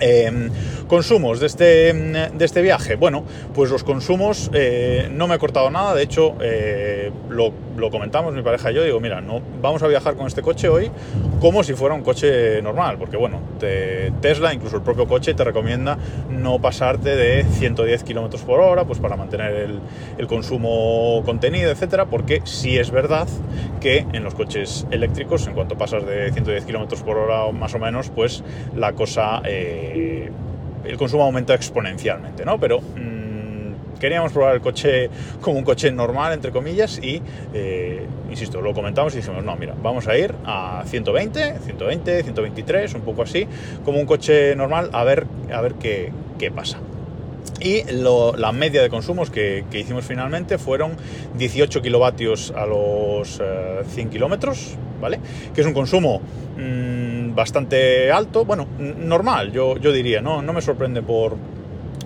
Eh, 0.00 0.50
consumos 0.88 1.40
de 1.40 1.46
este, 1.46 1.92
de 1.92 2.44
este 2.44 2.62
viaje. 2.62 2.96
Bueno, 2.96 3.24
pues 3.54 3.70
los 3.70 3.84
consumos 3.84 4.50
eh, 4.52 5.08
no 5.10 5.26
me 5.28 5.36
he 5.36 5.38
cortado 5.38 5.70
nada, 5.70 5.94
de 5.94 6.02
hecho 6.02 6.34
eh, 6.40 7.10
lo, 7.30 7.52
lo, 7.76 7.90
comentamos 7.90 8.34
mi 8.34 8.42
pareja 8.42 8.70
y 8.70 8.74
yo, 8.74 8.84
digo, 8.84 9.00
mira, 9.00 9.20
no, 9.20 9.40
vamos 9.60 9.82
a 9.82 9.88
viajar 9.88 10.16
con 10.16 10.26
este 10.26 10.42
coche 10.42 10.68
hoy 10.68 10.90
como 11.40 11.62
si 11.62 11.74
fuera 11.74 11.94
un 11.94 12.02
coche 12.02 12.62
normal, 12.62 12.96
porque 12.98 13.16
bueno, 13.16 13.40
te, 13.58 14.12
Tesla, 14.20 14.54
incluso 14.54 14.76
el 14.76 14.82
propio 14.82 15.06
coche, 15.06 15.34
te 15.34 15.44
recomienda 15.44 15.98
no 16.30 16.58
pasarte 16.58 17.16
de 17.16 17.44
110 17.44 18.04
km 18.04 18.40
por 18.40 18.60
hora, 18.60 18.84
pues 18.84 18.98
para 18.98 19.16
mantener 19.16 19.70
el, 20.18 20.26
consumo 20.26 21.22
contenido, 21.24 21.70
etcétera, 21.70 22.06
porque 22.06 22.40
sí 22.44 22.78
es 22.78 22.90
verdad 22.90 23.28
que 23.80 24.06
en 24.12 24.24
los 24.24 24.34
coches 24.34 24.86
eléctricos, 24.90 25.46
en 25.46 25.52
cuanto 25.52 25.76
pasas 25.76 26.06
de 26.06 26.32
110 26.32 26.64
km 26.64 27.02
por 27.02 27.18
hora 27.18 27.52
más 27.52 27.74
o 27.74 27.78
menos, 27.78 28.10
pues 28.10 28.42
la 28.74 28.92
cosa... 28.92 29.42
Eh, 29.44 30.30
el 30.84 30.98
consumo 30.98 31.24
aumenta 31.24 31.54
exponencialmente, 31.54 32.44
¿no? 32.44 32.58
Pero 32.58 32.80
mmm, 32.80 33.23
queríamos 33.98 34.32
probar 34.32 34.54
el 34.54 34.60
coche 34.60 35.10
como 35.40 35.58
un 35.58 35.64
coche 35.64 35.90
normal, 35.92 36.32
entre 36.32 36.50
comillas, 36.50 36.98
y, 37.02 37.22
eh, 37.52 38.06
insisto, 38.30 38.60
lo 38.60 38.72
comentamos 38.74 39.14
y 39.14 39.18
dijimos, 39.18 39.44
no, 39.44 39.56
mira, 39.56 39.74
vamos 39.82 40.06
a 40.08 40.16
ir 40.16 40.34
a 40.44 40.82
120, 40.86 41.58
120, 41.60 42.22
123, 42.22 42.94
un 42.94 43.00
poco 43.02 43.22
así, 43.22 43.46
como 43.84 43.98
un 43.98 44.06
coche 44.06 44.54
normal, 44.56 44.90
a 44.92 45.04
ver, 45.04 45.26
a 45.52 45.60
ver 45.60 45.74
qué, 45.74 46.12
qué 46.38 46.50
pasa. 46.50 46.78
Y 47.60 47.82
la 47.84 48.52
media 48.52 48.82
de 48.82 48.90
consumos 48.90 49.30
que, 49.30 49.64
hicimos 49.72 50.04
finalmente 50.04 50.58
fueron 50.58 50.96
18 51.38 51.82
kilovatios 51.82 52.52
a 52.56 52.66
los 52.66 53.40
100 53.88 54.10
kilómetros, 54.10 54.76
¿vale? 55.00 55.20
Que 55.54 55.60
es 55.60 55.66
un 55.66 55.72
consumo 55.72 56.20
mm, 56.58 57.34
bastante 57.34 58.10
alto, 58.10 58.44
bueno, 58.44 58.66
normal, 58.78 59.52
yo, 59.52 59.78
yo 59.78 59.92
diría, 59.92 60.20
¿no? 60.20 60.42
No 60.42 60.52
me 60.52 60.60
sorprende 60.60 61.00
por, 61.00 61.36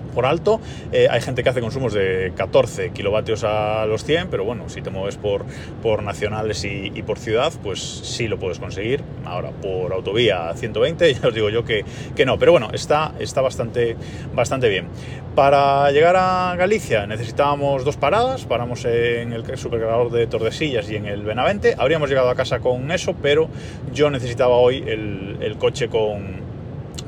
por 0.08 0.26
alto. 0.26 0.60
Eh, 0.92 1.08
hay 1.10 1.20
gente 1.20 1.42
que 1.42 1.50
hace 1.50 1.60
consumos 1.60 1.92
de 1.92 2.32
14 2.36 2.90
kilovatios 2.90 3.44
a 3.44 3.86
los 3.86 4.04
100, 4.04 4.28
pero 4.28 4.44
bueno, 4.44 4.68
si 4.68 4.82
te 4.82 4.90
mueves 4.90 5.16
por, 5.16 5.44
por 5.82 6.02
nacionales 6.02 6.64
y, 6.64 7.02
por 7.02 7.18
ciudad, 7.18 7.52
pues 7.62 7.80
sí 7.80 8.28
lo 8.28 8.38
puedes 8.38 8.58
conseguir. 8.58 9.02
Ahora, 9.24 9.50
por 9.50 9.92
autovía 9.92 10.52
120, 10.54 11.14
ya 11.20 11.28
os 11.28 11.34
digo 11.34 11.50
yo 11.50 11.64
que, 11.64 11.84
que 12.14 12.26
no, 12.26 12.38
pero 12.38 12.52
bueno, 12.52 12.70
está, 12.72 13.12
está 13.18 13.40
bastante, 13.40 13.96
bastante 14.34 14.68
bien. 14.68 14.88
Para 15.34 15.90
llegar 15.92 16.16
a 16.16 16.56
Galicia 16.56 17.06
necesitábamos 17.06 17.84
dos 17.84 17.96
paradas, 17.96 18.44
paramos 18.44 18.84
en 18.84 19.32
el 19.32 19.44
supercargador 19.56 20.10
de 20.10 20.26
Tordesillas 20.26 20.90
y 20.90 20.96
en 20.96 21.06
el 21.06 21.22
Benavente. 21.22 21.76
Habríamos 21.78 22.08
llegado 22.08 22.28
a 22.30 22.34
casa 22.34 22.58
con 22.58 22.90
eso, 22.90 23.14
pero 23.22 23.48
yo 23.92 24.10
necesitaba 24.10 24.56
hoy 24.56 24.82
el, 24.86 25.36
el 25.40 25.56
coche 25.56 25.88
con, 25.88 26.47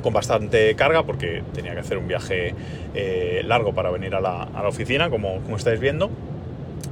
con 0.02 0.12
bastante 0.12 0.74
carga 0.74 1.04
porque 1.04 1.42
tenía 1.54 1.74
que 1.74 1.80
hacer 1.80 1.98
un 1.98 2.08
viaje 2.08 2.54
eh, 2.94 3.42
largo 3.44 3.74
para 3.74 3.90
venir 3.90 4.14
a 4.14 4.20
la, 4.20 4.48
oficina, 4.66 5.10
como, 5.10 5.40
como, 5.42 5.56
estáis 5.56 5.80
viendo. 5.80 6.10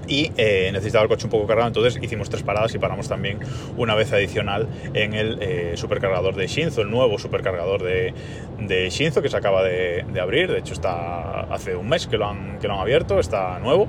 Y 0.07 0.33
eh, 0.39 0.71
necesitaba 0.73 1.03
el 1.03 1.09
coche 1.09 1.27
un 1.27 1.31
poco 1.31 1.47
cargado, 1.47 1.69
entonces 1.69 2.03
hicimos 2.03 2.31
tres 2.31 2.43
paradas 2.43 2.75
y 2.75 2.79
paramos 2.79 3.09
también 3.09 3.41
una 3.77 3.95
vez 3.95 4.11
adicional 4.13 4.67
en 4.95 5.13
el 5.13 5.39
eh, 5.43 5.73
supercargador 5.77 6.35
de 6.35 6.47
Shinzo, 6.47 6.81
el 6.81 6.91
nuevo 6.91 7.19
supercargador 7.19 7.83
de, 7.83 8.15
de 8.59 8.89
Shinzo 8.89 9.21
que 9.21 9.29
se 9.29 9.37
acaba 9.37 9.63
de, 9.63 10.05
abrir. 10.21 10.51
De 10.51 10.61
hecho, 10.61 10.73
está 10.73 11.41
hace 11.43 11.77
un 11.77 11.89
mes 11.89 12.07
que 12.07 12.17
lo 12.17 12.27
han, 12.27 12.59
que 12.59 12.69
lo 12.69 12.75
han 12.75 12.81
abierto, 12.81 13.21
está 13.21 13.59
nuevo, 13.59 13.87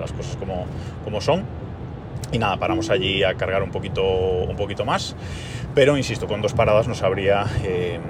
las 0.00 0.12
cosas 0.12 0.36
como, 0.36 0.66
como 1.04 1.20
son. 1.20 1.44
Y 2.32 2.38
nada, 2.38 2.58
paramos 2.58 2.90
allí 2.90 3.22
a 3.22 3.34
cargar 3.34 3.62
un 3.62 3.70
poquito, 3.70 4.04
un 4.04 4.56
poquito 4.56 4.84
más 4.84 5.16
pero 5.78 5.96
insisto, 5.96 6.26
con 6.26 6.42
dos 6.42 6.54
paradas 6.54 6.88
nos 6.88 7.02
habría 7.04 7.44
eh, 7.62 8.00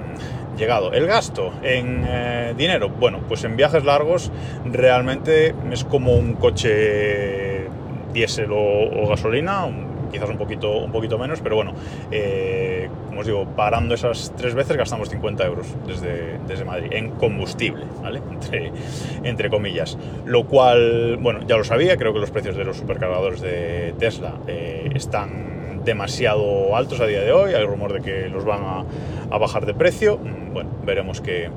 llegado. 0.57 0.91
El 0.91 1.05
gasto 1.05 1.53
en 1.61 2.03
eh, 2.07 2.53
dinero, 2.57 2.89
bueno, 2.89 3.19
pues 3.27 3.43
en 3.43 3.55
viajes 3.55 3.83
largos 3.83 4.31
realmente 4.65 5.53
es 5.71 5.83
como 5.83 6.13
un 6.13 6.33
coche 6.33 7.67
diésel 8.11 8.49
o, 8.51 9.07
gasolina, 9.07 9.67
quizás 10.11 10.29
un 10.29 10.37
poquito, 10.37 10.77
un 10.79 10.91
poquito 10.91 11.19
menos, 11.19 11.41
pero 11.41 11.57
bueno, 11.57 11.73
eh, 12.09 12.78
como 13.09 13.21
os 13.21 13.27
digo, 13.27 13.45
parando 13.55 13.95
esas 13.95 14.31
tres 14.37 14.53
veces 14.53 14.77
gastamos 14.77 15.09
50 15.09 15.45
euros 15.45 15.67
desde, 15.85 16.39
desde 16.47 16.63
Madrid 16.63 16.89
en 16.91 17.11
combustible, 17.11 17.85
¿vale? 18.01 18.21
Entre, 18.31 18.71
entre 19.23 19.49
comillas. 19.49 19.97
Lo 20.25 20.45
cual, 20.45 21.17
bueno, 21.19 21.41
ya 21.47 21.57
lo 21.57 21.63
sabía, 21.63 21.97
creo 21.97 22.13
que 22.13 22.19
los 22.19 22.31
precios 22.31 22.55
de 22.55 22.63
los 22.63 22.77
supercargadores 22.77 23.41
de 23.41 23.93
Tesla 23.97 24.35
están 24.47 25.83
demasiado 25.83 26.75
altos 26.75 26.99
a 26.99 27.07
día 27.07 27.21
de 27.21 27.31
hoy, 27.31 27.53
hay 27.53 27.65
rumor 27.65 27.93
de 27.93 28.01
que 28.01 28.29
los 28.29 28.45
van 28.45 28.61
a, 29.31 29.37
bajar 29.37 29.65
de 29.65 29.73
precio, 29.73 30.17
mm, 30.17 30.53
bueno, 30.53 30.69
veremos 30.85 31.21
qué, 31.21 31.49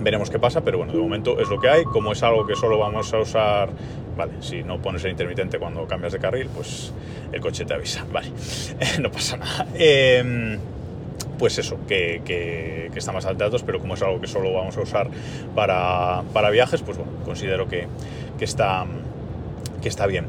veremos 0.00 0.30
qué 0.30 0.38
pasa, 0.38 0.62
pero 0.62 0.78
bueno, 0.78 0.92
de 0.92 0.98
momento 0.98 1.40
es 1.40 1.48
lo 1.48 1.60
que 1.60 1.68
hay, 1.68 1.84
como 1.84 2.12
es 2.12 2.22
algo 2.22 2.46
que 2.46 2.54
solo 2.54 2.78
vamos 2.78 3.12
a 3.12 3.18
usar, 3.18 3.70
vale, 4.16 4.32
si 4.40 4.62
no 4.62 4.80
pones 4.80 5.04
el 5.04 5.12
intermitente 5.12 5.58
cuando 5.58 5.86
cambias 5.86 6.12
de 6.12 6.18
carril, 6.18 6.48
pues 6.54 6.92
el 7.32 7.40
coche 7.40 7.64
te 7.64 7.74
avisa, 7.74 8.04
vale, 8.12 8.30
no 9.00 9.10
pasa 9.10 9.36
nada. 9.36 9.66
Em, 9.74 10.58
pues 11.38 11.58
eso, 11.58 11.78
que, 11.86 12.90
está 12.94 13.12
más 13.12 13.24
datos, 13.24 13.62
pero 13.62 13.78
como 13.78 13.94
es 13.94 14.02
algo 14.02 14.20
que 14.20 14.26
solo 14.26 14.52
vamos 14.52 14.76
a 14.76 14.80
usar 14.80 15.08
para, 15.54 16.50
viajes, 16.50 16.82
pues 16.82 16.98
bueno, 16.98 17.12
considero 17.24 17.68
que, 17.68 17.86
está, 18.40 18.86
que 19.80 19.88
está 19.88 20.06
bien. 20.06 20.26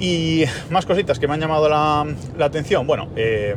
Y 0.00 0.44
más 0.70 0.84
cositas 0.84 1.20
que 1.20 1.28
me 1.28 1.34
han 1.34 1.40
llamado 1.40 1.68
la, 1.68 2.06
atención. 2.40 2.88
Bueno, 2.88 3.08
eh, 3.14 3.54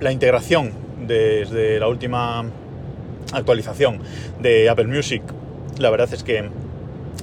la 0.00 0.10
integración 0.10 0.72
desde 1.06 1.78
la 1.78 1.86
última 1.86 2.44
actualización 3.32 4.00
de 4.40 4.68
Apple 4.68 4.86
Music, 4.86 5.22
la 5.78 5.90
verdad 5.90 6.08
es 6.12 6.22
que 6.22 6.48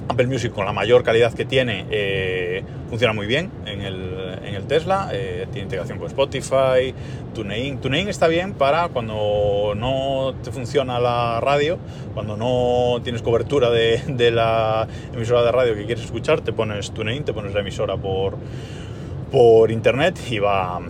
Apple 0.08 0.26
Music 0.26 0.52
con 0.52 0.64
la 0.64 0.72
mayor 0.72 1.02
calidad 1.02 1.32
que 1.32 1.44
tiene 1.44 1.86
eh, 1.90 2.62
funciona 2.88 3.12
muy 3.12 3.26
bien 3.26 3.50
en 3.66 3.82
el, 3.82 3.98
Tesla, 4.66 5.08
eh, 5.12 5.46
tiene 5.50 5.64
integración 5.64 5.98
con 5.98 6.08
Spotify, 6.08 6.92
TuneIn. 7.32 7.78
TuneIn 7.78 8.08
está 8.08 8.28
bien 8.28 8.52
para 8.52 8.88
cuando 8.88 9.72
no 9.74 10.34
te 10.42 10.50
funciona 10.50 11.00
la 11.00 11.40
radio, 11.40 11.78
cuando 12.12 12.36
no 12.36 13.00
tienes 13.02 13.22
cobertura 13.22 13.70
de, 13.70 14.30
la 14.30 14.86
emisora 15.14 15.42
de 15.42 15.52
radio 15.52 15.74
que 15.74 15.86
quieres 15.86 16.04
escuchar, 16.04 16.42
te 16.42 16.52
pones 16.52 16.90
TuneIn, 16.90 17.24
te 17.24 17.32
pones 17.32 17.54
la 17.54 17.60
emisora 17.60 17.96
por, 17.96 18.36
por 19.30 19.70
internet 19.70 20.18
y 20.30 20.38
va, 20.38 20.80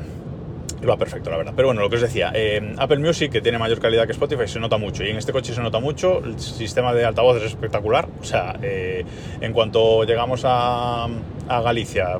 va 0.86 0.96
perfecto, 0.96 1.30
la 1.30 1.36
verdad. 1.38 1.52
Pero 1.56 1.68
bueno, 1.68 1.80
lo 1.80 1.88
que 1.88 1.96
os 1.96 2.02
decía, 2.02 2.30
eh, 2.34 2.74
Apple 2.76 2.98
Music, 2.98 3.32
que 3.32 3.40
tiene 3.40 3.58
mayor 3.58 3.80
calidad 3.80 4.06
que 4.06 4.12
Spotify, 4.12 4.46
se 4.46 4.60
nota 4.60 4.76
mucho. 4.76 5.04
Y 5.04 5.10
en 5.10 5.16
este 5.16 5.32
coche 5.32 5.54
se 5.54 5.62
nota 5.62 5.80
mucho. 5.80 6.18
El 6.18 6.38
sistema 6.38 6.92
de 6.94 7.04
altavoces 7.04 7.44
es 7.44 7.50
espectacular. 7.50 8.08
O 8.20 8.24
sea, 8.24 8.56
eh, 8.62 9.04
en 9.40 9.52
cuanto 9.52 10.04
llegamos 10.04 10.42
a, 10.44 11.08
Galicia, 11.48 12.18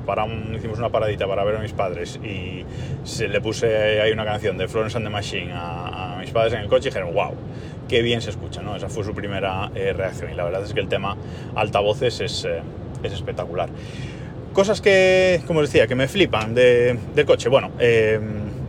hicimos 0.54 0.78
una 0.78 0.88
paradita 0.88 1.26
para 1.26 1.44
ver 1.44 1.56
a 1.56 1.58
mis 1.58 1.74
padres 1.74 2.18
y 2.24 2.64
se 3.04 3.28
le 3.28 3.42
puse 3.42 4.00
ahí 4.00 4.10
una 4.10 4.24
canción 4.24 4.56
de 4.56 4.68
Florence 4.68 4.96
and 4.96 5.06
the 5.06 5.10
Machine 5.10 5.52
a, 5.52 6.16
mis 6.18 6.30
padres 6.30 6.54
en 6.54 6.60
el 6.60 6.68
coche 6.68 6.88
y 6.88 6.90
dijeron, 6.90 7.12
wow, 7.12 7.34
qué 7.88 8.00
bien 8.00 8.22
se 8.22 8.30
escucha, 8.30 8.62
¿no? 8.62 8.74
Esa 8.74 8.88
fue 8.88 9.04
su 9.04 9.14
primera 9.14 9.70
eh, 9.74 9.92
reacción. 9.92 10.32
Y 10.32 10.34
la 10.34 10.44
verdad 10.44 10.64
es 10.64 10.72
que 10.72 10.80
el 10.80 10.88
tema 10.88 11.14
altavoces 11.54 12.20
es, 12.20 12.48
es 13.02 13.12
espectacular. 13.12 13.68
Cosas 14.52 14.80
que, 14.80 15.42
como 15.46 15.60
os 15.60 15.70
decía, 15.70 15.86
que 15.86 15.94
me 15.94 16.08
flipan 16.08 16.54
del 16.54 17.26
coche. 17.26 17.48
Bueno, 17.48 17.70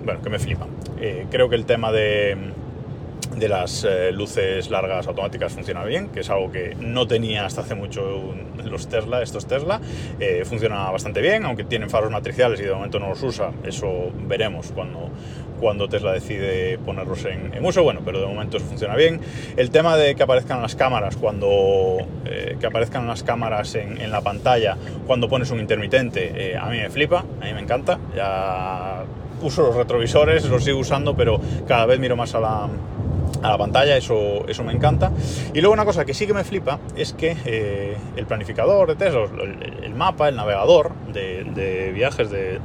bueno, 0.03 0.21
que 0.21 0.29
me 0.29 0.39
flipa. 0.39 0.67
Eh, 0.99 1.27
creo 1.29 1.49
que 1.49 1.55
el 1.55 1.65
tema 1.65 1.91
de, 1.91 2.35
de 3.35 3.47
las 3.47 3.83
eh, 3.83 4.11
luces 4.11 4.69
largas 4.69 5.07
automáticas 5.07 5.53
funciona 5.53 5.83
bien, 5.83 6.09
que 6.09 6.21
es 6.21 6.29
algo 6.29 6.51
que 6.51 6.75
no 6.79 7.07
tenía 7.07 7.45
hasta 7.45 7.61
hace 7.61 7.75
mucho 7.75 8.33
los 8.63 8.89
Tesla, 8.89 9.21
estos 9.21 9.47
Tesla. 9.47 9.79
Eh, 10.19 10.43
funciona 10.45 10.89
bastante 10.91 11.21
bien, 11.21 11.45
aunque 11.45 11.63
tienen 11.63 11.89
faros 11.89 12.11
matriciales 12.11 12.59
y 12.59 12.63
de 12.63 12.73
momento 12.73 12.99
no 12.99 13.09
los 13.09 13.23
usa, 13.23 13.51
eso 13.63 14.11
veremos 14.27 14.71
cuando, 14.73 15.09
cuando 15.59 15.87
Tesla 15.87 16.11
decide 16.11 16.77
ponerlos 16.79 17.25
en, 17.25 17.65
uso, 17.65 17.83
bueno, 17.83 18.01
pero 18.03 18.19
de 18.19 18.27
momento 18.27 18.57
eso 18.57 18.65
funciona 18.65 18.95
bien. 18.95 19.21
El 19.55 19.71
tema 19.71 19.95
de 19.95 20.15
que 20.15 20.23
aparezcan 20.23 20.61
las 20.61 20.75
cámaras 20.75 21.15
cuando 21.15 21.97
que 22.59 22.65
aparezcan 22.65 23.07
las 23.07 23.23
cámaras 23.23 23.75
en, 23.75 24.01
en, 24.01 24.11
la 24.11 24.21
pantalla 24.21 24.75
cuando 25.07 25.29
pones 25.29 25.49
un 25.51 25.59
intermitente, 25.59 26.57
a 26.57 26.65
mí 26.65 26.77
me 26.77 26.89
flipa, 26.89 27.19
a 27.41 27.45
mí 27.45 27.53
me 27.53 27.61
encanta. 27.61 27.99
Ya 28.15 29.05
uso 29.41 29.63
los 29.63 29.75
retrovisores, 29.75 30.46
los 30.46 30.63
sigo 30.63 30.79
usando, 30.79 31.15
pero 31.15 31.39
cada 31.67 31.86
vez 31.86 32.00
miro 32.00 32.15
más 32.15 32.36
a 32.36 32.39
la, 32.39 32.69
a 33.41 33.50
la 33.50 33.58
pantalla, 33.58 33.98
eso, 33.98 34.48
eso 34.48 34.63
me 34.63 34.74
encanta. 34.74 35.12
Y 35.53 35.62
luego 35.62 35.74
una 35.74 35.86
cosa 35.86 36.05
que 36.05 36.13
sí 36.13 36.27
que 36.27 36.34
me 36.34 36.43
flipa 36.43 36.79
es 36.96 37.13
que 37.13 37.36
eh, 37.46 37.98
el 38.15 38.25
planificador 38.25 38.88
de 38.88 38.96
Tesla, 38.96 39.22
el, 39.84 39.96
mapa, 39.96 40.29
el 40.29 40.36
navegador 40.36 40.91
de, 41.13 41.91
viajes 41.93 42.29
de, 42.29 42.60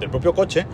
del 0.00 0.10
propio 0.10 0.34
coche, 0.34 0.66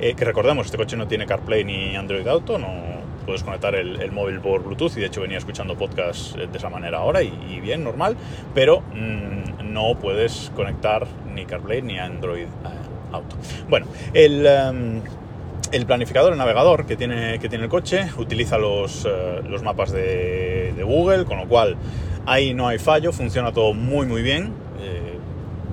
eh, 0.00 0.14
que 0.14 0.24
recordemos, 0.24 0.66
este 0.66 0.76
coche 0.76 0.96
no 0.96 1.06
tiene 1.06 1.26
CarPlay 1.26 1.64
ni 1.64 1.96
Android 1.96 2.26
Auto, 2.26 2.58
no 2.58 2.96
puedes 3.24 3.42
conectar 3.42 3.74
el, 3.74 4.12
móvil 4.12 4.40
por 4.40 4.62
Bluetooth 4.62 4.96
y 4.96 5.00
de 5.00 5.06
hecho 5.06 5.20
venía 5.20 5.38
escuchando 5.38 5.76
podcast 5.76 6.36
de 6.36 6.56
esa 6.56 6.70
manera 6.70 6.98
ahora 6.98 7.22
y, 7.22 7.60
bien, 7.60 7.82
normal, 7.82 8.16
pero 8.54 8.80
mm, 8.80 9.72
no 9.72 9.98
puedes 9.98 10.52
conectar 10.54 11.06
ni 11.34 11.44
CarPlay 11.44 11.82
ni 11.82 11.98
Android 11.98 12.44
eh, 12.44 12.75
auto. 13.12 13.36
Bueno, 13.68 13.86
el, 14.14 14.46
em, 14.46 15.00
el 15.72 15.86
planificador, 15.86 16.32
el 16.32 16.38
navegador 16.38 16.86
que 16.86 16.96
tiene, 16.96 17.38
que 17.38 17.48
tiene 17.48 17.64
el 17.64 17.70
coche, 17.70 18.08
utiliza 18.18 18.58
los, 18.58 19.04
eh, 19.04 19.42
los 19.48 19.62
mapas 19.62 19.92
de, 19.92 20.72
de, 20.76 20.82
Google, 20.82 21.24
con 21.24 21.38
lo 21.38 21.48
cual 21.48 21.76
ahí 22.26 22.54
no 22.54 22.68
hay 22.68 22.78
fallo, 22.78 23.12
funciona 23.12 23.52
todo 23.52 23.74
muy 23.74 24.06
muy 24.06 24.22
bien. 24.22 24.65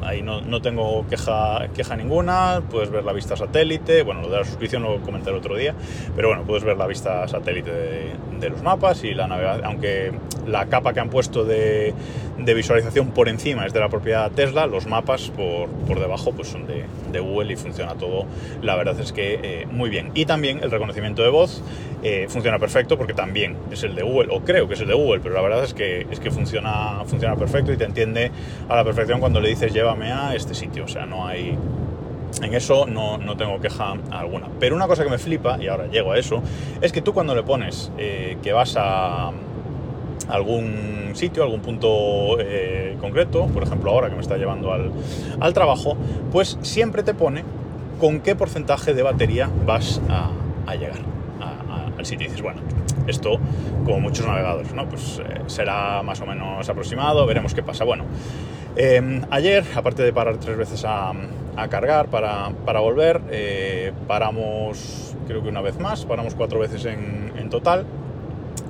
Ahí 0.05 0.21
no, 0.21 0.41
no, 0.41 0.61
tengo 0.61 1.05
queja, 1.07 1.67
queja 1.75 1.95
ninguna, 1.95 2.61
puedes 2.69 2.89
ver 2.89 3.03
la 3.03 3.13
vista 3.13 3.35
satélite, 3.35 4.03
bueno, 4.03 4.21
lo 4.21 4.29
de 4.29 4.39
la 4.39 4.45
suscripción 4.45 4.83
lo 4.83 5.01
comenté 5.01 5.31
otro 5.31 5.55
día, 5.55 5.73
pero 6.15 6.29
bueno, 6.29 6.43
puedes 6.43 6.63
ver 6.63 6.77
la 6.77 6.87
vista 6.87 7.27
satélite 7.27 7.71
de, 7.71 8.49
los 8.49 8.61
mapas 8.61 9.05
y 9.05 9.13
la 9.13 9.27
navegación, 9.27 9.65
aunque 9.65 10.11
la 10.45 10.65
capa 10.65 10.93
que 10.93 10.99
han 10.99 11.09
puesto 11.09 11.45
de, 11.45 11.93
de, 12.37 12.53
visualización 12.53 13.11
por 13.11 13.29
encima 13.29 13.65
es 13.65 13.71
de 13.71 13.79
la 13.79 13.87
propia 13.87 14.29
Tesla, 14.29 14.67
los 14.67 14.85
mapas 14.85 15.29
por, 15.29 15.69
por 15.87 15.99
debajo 15.99 16.33
pues 16.33 16.49
son 16.49 16.67
de, 16.67 16.83
de, 17.11 17.19
Google 17.21 17.53
y 17.53 17.55
funciona 17.55 17.93
todo, 17.93 18.25
la 18.61 18.75
verdad 18.75 18.99
es 18.99 19.13
que 19.13 19.39
eh, 19.41 19.65
muy 19.71 19.89
bien. 19.89 20.11
Y 20.13 20.25
también 20.25 20.61
el 20.61 20.71
reconocimiento 20.71 21.23
de 21.23 21.29
voz 21.29 21.63
eh, 22.05 22.25
funciona 22.27 22.59
perfecto 22.59 22.97
porque 22.97 23.13
también 23.13 23.55
es 23.71 23.81
el 23.83 23.95
de 23.95 24.03
Google, 24.03 24.27
o 24.35 24.41
creo 24.41 24.67
que 24.67 24.73
es 24.73 24.81
el 24.81 24.87
de 24.87 24.93
Google, 24.93 25.21
pero 25.21 25.35
la 25.35 25.41
verdad 25.41 25.63
es 25.63 25.73
que, 25.73 26.05
es 26.11 26.19
que 26.19 26.31
funciona, 26.31 27.05
funciona 27.05 27.37
perfecto 27.37 27.71
y 27.71 27.77
te 27.77 27.85
entiende 27.85 28.29
a 28.67 28.75
la 28.75 28.83
perfección 28.83 29.21
cuando 29.21 29.39
le 29.39 29.47
dices 29.47 29.73
llévame 29.93 30.11
a 30.11 30.35
este 30.35 30.53
sitio, 30.53 30.85
o 30.85 30.87
sea, 30.87 31.05
no 31.05 31.27
hay 31.27 31.57
en 32.41 32.53
eso 32.55 32.87
no, 32.87 33.19
tengo 33.37 33.59
queja 33.61 33.93
alguna. 34.09 34.47
Pero 34.59 34.75
una 34.75 34.87
cosa 34.87 35.03
que 35.03 35.09
me 35.09 35.19
flipa, 35.19 35.57
y 35.61 35.67
ahora 35.67 35.87
llego 35.87 36.11
a 36.11 36.17
eso, 36.17 36.41
es 36.81 36.91
que 36.91 37.01
tú 37.01 37.13
cuando 37.13 37.35
le 37.35 37.43
pones 37.43 37.91
eh, 37.97 38.37
que 38.41 38.51
vas 38.53 38.75
a, 38.77 39.31
algún 40.29 41.11
sitio, 41.13 41.43
algún 41.43 41.61
punto 41.61 42.39
eh, 42.39 42.97
concreto, 42.99 43.45
por 43.47 43.63
ejemplo 43.63 43.91
ahora 43.91 44.09
que 44.09 44.15
me 44.15 44.21
está 44.21 44.37
llevando 44.37 44.73
al, 44.73 44.91
al, 45.39 45.53
trabajo, 45.53 45.95
pues 46.31 46.57
siempre 46.61 47.03
te 47.03 47.13
pone 47.13 47.43
con 47.99 48.21
qué 48.21 48.35
porcentaje 48.35 48.93
de 48.93 49.03
batería 49.03 49.49
vas 49.65 50.01
a, 50.09 50.31
a 50.65 50.75
llegar 50.75 51.01
a, 51.39 51.97
al 51.97 52.05
sitio. 52.05 52.25
Y 52.25 52.29
dices, 52.29 52.41
bueno, 52.41 52.61
esto 53.07 53.37
como 53.85 53.99
muchos 53.99 54.25
navegadores, 54.25 54.73
¿no? 54.73 54.87
Pues 54.87 55.19
eh, 55.19 55.41
será 55.47 56.01
más 56.03 56.19
o 56.21 56.25
menos 56.25 56.67
aproximado, 56.67 57.25
veremos 57.25 57.53
qué 57.53 57.63
pasa. 57.63 57.83
Bueno, 57.83 58.05
eh, 58.75 59.21
ayer, 59.29 59.63
aparte 59.75 60.03
de 60.03 60.13
parar 60.13 60.37
tres 60.37 60.57
veces 60.57 60.83
a, 60.85 61.13
cargar 61.69 62.07
para, 62.07 62.49
para 62.65 62.79
volver, 62.79 63.21
eh, 63.29 63.91
paramos 64.07 65.13
creo 65.27 65.43
que 65.43 65.49
una 65.49 65.61
vez 65.61 65.79
más, 65.79 66.05
paramos 66.05 66.35
cuatro 66.35 66.59
veces 66.59 66.85
en, 66.85 67.49
total 67.49 67.85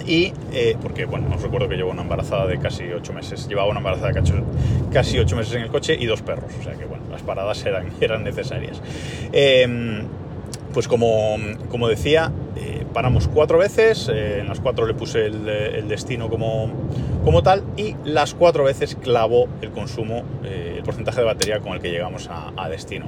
y 0.06 0.34
eh, 0.52 0.76
porque, 0.82 1.06
bueno, 1.06 1.28
os 1.34 1.42
recuerdo 1.42 1.70
que 1.70 1.76
llevo 1.76 1.92
una 1.92 2.02
embarazada 2.02 2.46
de 2.48 2.60
casi 2.60 2.92
8 2.92 3.14
meses. 3.14 3.48
Llevaba 3.48 3.70
una 3.70 3.80
embarazada 3.80 4.12
de 4.12 4.44
casi 4.92 5.18
8 5.20 5.36
meses 5.38 5.56
en 5.56 5.62
el 5.62 5.70
coche 5.70 5.96
y 5.98 6.06
dos 6.06 6.22
perros. 6.22 6.52
O 6.60 6.64
sea 6.64 6.74
que, 6.74 6.84
bueno, 6.84 7.06
las 7.10 7.22
paradas 7.22 7.66
eran, 7.66 7.88
eran 8.02 8.24
necesarias. 8.26 8.82
Eh, 9.32 10.04
pues 10.74 10.88
como, 10.88 11.38
como 11.70 11.88
decía, 11.88 12.32
eh, 12.56 12.86
paramos 12.94 13.28
cuatro 13.28 13.58
veces. 13.58 14.10
Eh, 14.12 14.40
en 14.42 14.48
las 14.48 14.60
cuatro 14.60 14.86
le 14.86 14.94
puse 14.94 15.28
el, 15.28 15.88
destino 15.88 16.30
como, 16.30 16.70
como 17.24 17.44
tal. 17.44 17.64
Y 17.78 17.96
las 18.04 18.34
cuatro 18.34 18.64
veces 18.64 18.96
clavó 18.96 19.48
el 19.62 19.72
consumo, 19.72 20.24
eh, 20.44 20.76
el 20.78 20.84
porcentaje 20.84 21.22
de 21.22 21.26
batería 21.26 21.60
con 21.60 21.74
el 21.74 21.82
que 21.82 21.92
llegamos 21.92 22.30
a, 22.30 22.70
destino 22.70 23.06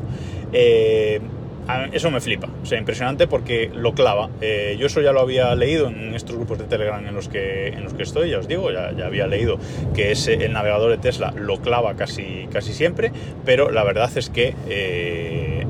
eso 1.94 2.12
me 2.12 2.22
flipa, 2.22 2.48
o 2.62 2.66
sea, 2.68 2.78
impresionante 2.78 3.26
porque 3.26 3.72
lo 3.74 3.96
clava. 3.96 4.30
Yo 4.78 4.86
eso 4.86 5.02
ya 5.02 5.12
lo 5.12 5.22
había 5.22 5.56
leído 5.56 5.88
en 5.88 6.14
estos 6.14 6.36
grupos 6.36 6.60
de 6.60 6.66
Telegram 6.66 7.04
en 7.04 7.16
los 7.16 7.28
que, 7.28 7.70
en 7.70 7.84
los 7.84 7.96
que 7.96 8.04
estoy, 8.04 8.30
ya 8.30 8.38
os 8.38 8.48
digo, 8.48 8.72
ya, 8.72 8.92
ya 8.92 9.08
había 9.08 9.26
leído 9.26 9.58
que 9.96 10.12
ese, 10.12 10.36
el 10.46 10.54
navegador 10.54 10.92
de 10.92 11.00
Tesla 11.00 11.34
lo 11.36 11.58
clava 11.62 11.96
casi, 11.96 12.48
casi 12.52 12.72
siempre, 12.72 13.12
pero 13.46 13.72
la 13.72 13.84
verdad 13.84 14.12
es 14.16 14.30
que 14.30 14.54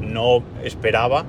no 0.02 0.44
esperaba 0.64 1.25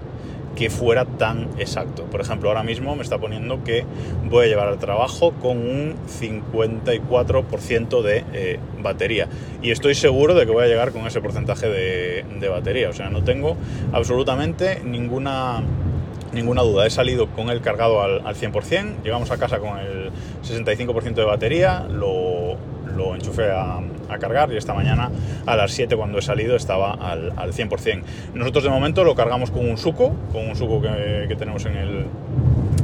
que 0.57 0.71
fuera 0.71 1.05
tan 1.05 1.51
exacto. 1.59 2.05
Por 2.05 2.21
ejemplo, 2.21 2.49
ahora 2.49 2.65
mismo 2.65 2.97
me 2.97 3.03
está 3.03 3.19
poniendo 3.19 3.63
que 3.63 3.85
voy 4.29 4.47
a 4.47 4.49
llevar 4.49 4.69
al 4.69 4.79
trabajo 4.79 5.33
con 5.33 5.59
un 5.59 5.95
54% 6.09 8.03
de 8.03 8.25
eh, 8.33 8.59
batería. 8.83 9.29
Y 9.63 9.71
estoy 9.71 9.95
seguro 9.95 10.35
de 10.35 10.47
que 10.47 10.53
voy 10.53 10.65
a 10.65 10.67
llegar 10.67 10.93
con 10.93 11.07
ese 11.07 11.21
porcentaje 11.21 11.69
de, 11.69 12.49
batería. 12.49 12.89
O 12.89 12.93
sea, 12.93 13.11
no 13.11 13.23
tengo 13.23 13.57
absolutamente 13.93 14.81
ninguna 14.85 15.63
ninguna 16.33 16.63
duda. 16.63 16.87
He 16.87 16.91
salido 16.91 17.29
con 17.29 17.51
el 17.51 17.61
cargado 17.61 18.03
al, 18.03 18.27
al 18.27 18.35
100%, 18.35 19.03
llegamos 19.03 19.31
a 19.31 19.39
casa 19.39 19.59
con 19.59 19.79
el 19.79 20.11
65% 20.43 21.15
de 21.15 21.25
batería, 21.25 21.87
lo, 21.91 22.57
lo 23.17 23.23
enchufé 23.23 23.51
a, 23.51 23.81
cargar 24.21 24.53
y 24.53 24.57
esta 24.57 24.73
mañana 24.73 25.11
a 25.45 25.57
las 25.57 25.73
7 25.73 25.97
cuando 25.97 26.19
he 26.19 26.23
salido 26.23 26.57
estaba 26.57 26.93
al, 26.93 27.33
al 27.37 27.53
100%. 27.53 28.03
Nosotros 28.35 28.65
de 28.65 28.71
momento 28.71 29.05
lo 29.05 29.15
cargamos 29.15 29.51
con 29.51 29.69
un 29.69 29.77
suco, 29.77 30.15
con 30.33 30.49
un 30.49 30.57
suco 30.57 30.81
que, 30.81 31.27
que 31.29 31.37
tenemos 31.37 31.67
en 31.67 31.77
el, 31.77 32.07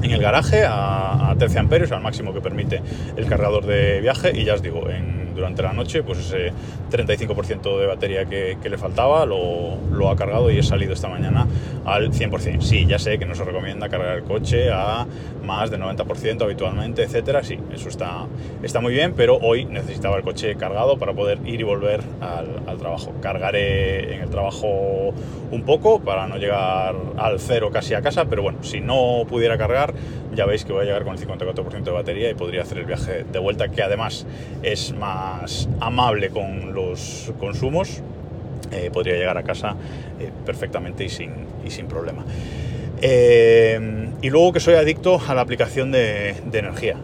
en 0.03 0.11
el 0.11 0.21
garaje 0.21 0.65
a, 0.65 1.31
a 1.31 1.37
13 1.37 1.59
amperios, 1.59 1.93
al 1.93 2.03
máximo 2.03 2.35
que 2.35 2.41
permite 2.41 2.83
el 3.17 3.27
cargador 3.27 3.65
de 3.67 4.01
viaje 4.01 4.33
y 4.35 4.45
ya 4.45 4.55
os 4.55 4.63
digo, 4.63 4.91
en 4.91 5.22
durante 5.35 5.63
la 5.63 5.73
noche, 5.73 6.03
pues 6.03 6.19
ese 6.19 6.53
35% 6.91 7.79
de 7.79 7.87
batería 7.87 8.25
que, 8.27 8.57
le 8.63 8.79
faltaba 8.79 9.27
lo, 9.27 9.77
lo, 9.91 10.09
ha 10.09 10.17
cargado 10.17 10.51
y 10.51 10.59
he 10.59 10.63
salido 10.63 10.95
esta 10.95 11.09
mañana 11.09 11.47
al 11.85 12.11
100%. 12.11 12.61
Sí, 12.61 12.87
ya 12.87 12.99
sé 12.99 13.19
que 13.19 13.27
no 13.27 13.35
se 13.35 13.45
recomienda 13.45 13.89
cargar 13.89 14.17
el 14.17 14.25
coche 14.25 14.71
a 14.71 15.07
más 15.45 15.71
del 15.71 15.81
90% 15.83 16.43
habitualmente, 16.43 17.03
etcétera. 17.03 17.43
Sí, 17.43 17.59
eso 17.73 17.89
está, 17.89 18.27
está 18.63 18.81
muy 18.81 18.95
bien, 18.95 19.15
pero 19.15 19.37
hoy 19.37 19.65
necesitaba 19.65 20.17
el 20.17 20.23
coche 20.23 20.57
cargado 20.57 20.99
para 20.99 21.13
poder 21.13 21.39
ir 21.45 21.61
y 21.61 21.65
volver 21.65 22.01
al, 22.21 22.63
al 22.67 22.79
trabajo. 22.79 23.13
Cargaré 23.21 24.15
en 24.15 24.23
el 24.23 24.31
trabajo 24.31 25.13
un 25.51 25.63
poco 25.65 26.01
para 26.01 26.27
no 26.27 26.39
llegar 26.39 26.95
al 27.19 27.39
cero 27.39 27.71
casi 27.71 27.95
a 27.95 28.03
casa, 28.03 28.25
pero 28.25 28.43
bueno, 28.43 28.63
si 28.63 28.81
no 28.81 29.25
pudiera 29.29 29.59
cargar, 29.59 29.93
ya 30.35 30.47
veis 30.47 30.65
que 30.65 30.73
voy 30.73 30.83
a 30.83 30.85
llegar 30.85 31.05
con 31.05 31.15
el 31.15 31.21
54% 31.21 31.83
de 31.83 31.91
batería 31.91 32.31
y 32.31 32.35
podría 32.35 32.63
hacer 32.63 32.79
el 32.79 32.87
viaje 32.87 33.25
de 33.25 33.39
vuelta, 33.39 33.69
que 33.69 33.83
además 33.83 34.27
es 34.63 34.95
más 34.95 35.22
amable 35.81 36.31
con 36.31 36.75
los 36.75 37.33
consumos. 37.39 38.03
Eh, 38.71 38.91
podría 38.93 39.15
llegar 39.15 39.37
a 39.37 39.43
casa 39.43 39.77
eh, 40.19 40.31
perfectamente 40.47 41.05
y 41.05 41.09
sin, 41.09 41.33
y 41.65 41.71
sin 41.71 41.87
problema. 41.87 42.25
Eh, 43.01 44.09
y 44.23 44.31
luego 44.31 44.53
que 44.53 44.61
soy 44.61 44.75
adicto 44.75 45.21
a 45.27 45.35
la 45.35 45.41
aplicación 45.41 45.91
de, 45.91 46.35
de 46.47 46.59
energía 46.59 46.97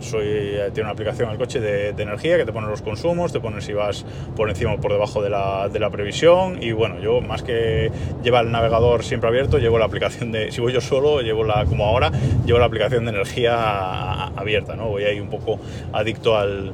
soy, 0.00 0.26
eh, 0.26 0.70
tiene 0.72 0.82
una 0.82 0.92
aplicación 0.92 1.28
al 1.28 1.38
coche 1.38 1.60
de, 1.60 1.92
de, 1.92 2.02
energía 2.02 2.36
que 2.36 2.44
te 2.44 2.52
pone 2.52 2.66
los 2.66 2.82
consumos, 2.82 3.32
te 3.32 3.40
pone 3.40 3.60
si 3.60 3.72
vas 3.72 4.04
por 4.36 4.48
encima 4.48 4.74
o 4.74 4.80
por 4.80 4.92
debajo 4.92 5.22
de 5.22 5.30
la, 5.30 5.68
de 5.68 5.78
la, 5.78 5.90
previsión 5.90 6.62
y 6.62 6.72
bueno, 6.72 7.00
yo 7.00 7.20
más 7.20 7.42
que 7.42 7.90
llevar 8.22 8.44
el 8.44 8.52
navegador 8.52 9.02
siempre 9.02 9.28
abierto, 9.28 9.58
llevo 9.58 9.78
la 9.78 9.86
aplicación 9.86 10.32
de, 10.32 10.52
si 10.52 10.60
voy 10.60 10.72
yo 10.72 10.80
solo, 10.80 11.22
llevo 11.22 11.44
la, 11.44 11.64
como 11.64 11.86
ahora, 11.86 12.12
llevo 12.44 12.58
la 12.58 12.66
aplicación 12.66 13.04
de 13.04 13.10
energía 13.10 14.24
abierta, 14.26 14.76
¿no? 14.76 14.88
Voy 14.88 15.04
ahí 15.04 15.18
un 15.18 15.30
poco 15.30 15.58
adicto 15.92 16.36
al, 16.36 16.72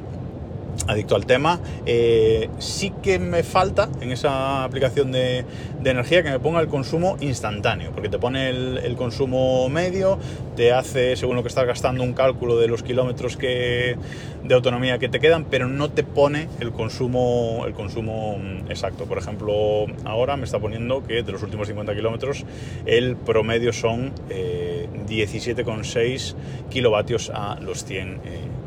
adicto 0.87 1.15
al 1.15 1.25
tema. 1.25 1.59
Eh, 1.85 2.49
sí 2.59 2.91
que 3.01 3.19
me 3.19 3.43
falta 3.43 3.89
en 4.01 4.11
esa 4.11 4.63
aplicación 4.63 5.11
de, 5.11 5.45
energía 5.83 6.23
que 6.23 6.31
me 6.31 6.39
ponga 6.39 6.59
el 6.61 6.67
consumo 6.67 7.15
instantáneo, 7.21 7.91
porque 7.91 8.09
te 8.09 8.17
pone 8.17 8.49
el, 8.49 8.95
consumo 8.95 9.69
medio, 9.69 10.17
te 10.55 10.73
hace, 10.73 11.15
según 11.15 11.35
lo 11.35 11.43
que 11.43 11.49
estás 11.49 11.67
gastando, 11.67 12.03
un 12.03 12.13
cálculo 12.13 12.57
de 12.57 12.67
los 12.67 12.81
kilómetros 12.81 13.37
que, 13.37 13.95
de 14.43 14.55
autonomía 14.55 14.97
que 14.97 15.09
te 15.09 15.19
quedan, 15.19 15.45
pero 15.45 15.67
no 15.67 15.91
te 15.91 16.03
pone 16.03 16.49
el 16.59 16.71
consumo, 16.71 17.65
el 17.67 17.73
consumo 17.73 18.39
exacto. 18.67 19.05
Por 19.05 19.19
ejemplo, 19.19 19.85
ahora 20.05 20.37
me 20.37 20.45
está 20.45 20.57
poniendo 20.57 21.03
que 21.03 21.21
de 21.21 21.31
los 21.31 21.43
últimos 21.43 21.67
50 21.67 21.93
kilómetros 21.95 22.45
el 22.87 23.15
promedio 23.15 23.71
son 23.71 24.11
eh, 24.29 24.87
17,6 25.07 26.35
kilovatios 26.69 27.31
a 27.33 27.59
los 27.59 27.85
100 27.85 28.09
eh, 28.09 28.19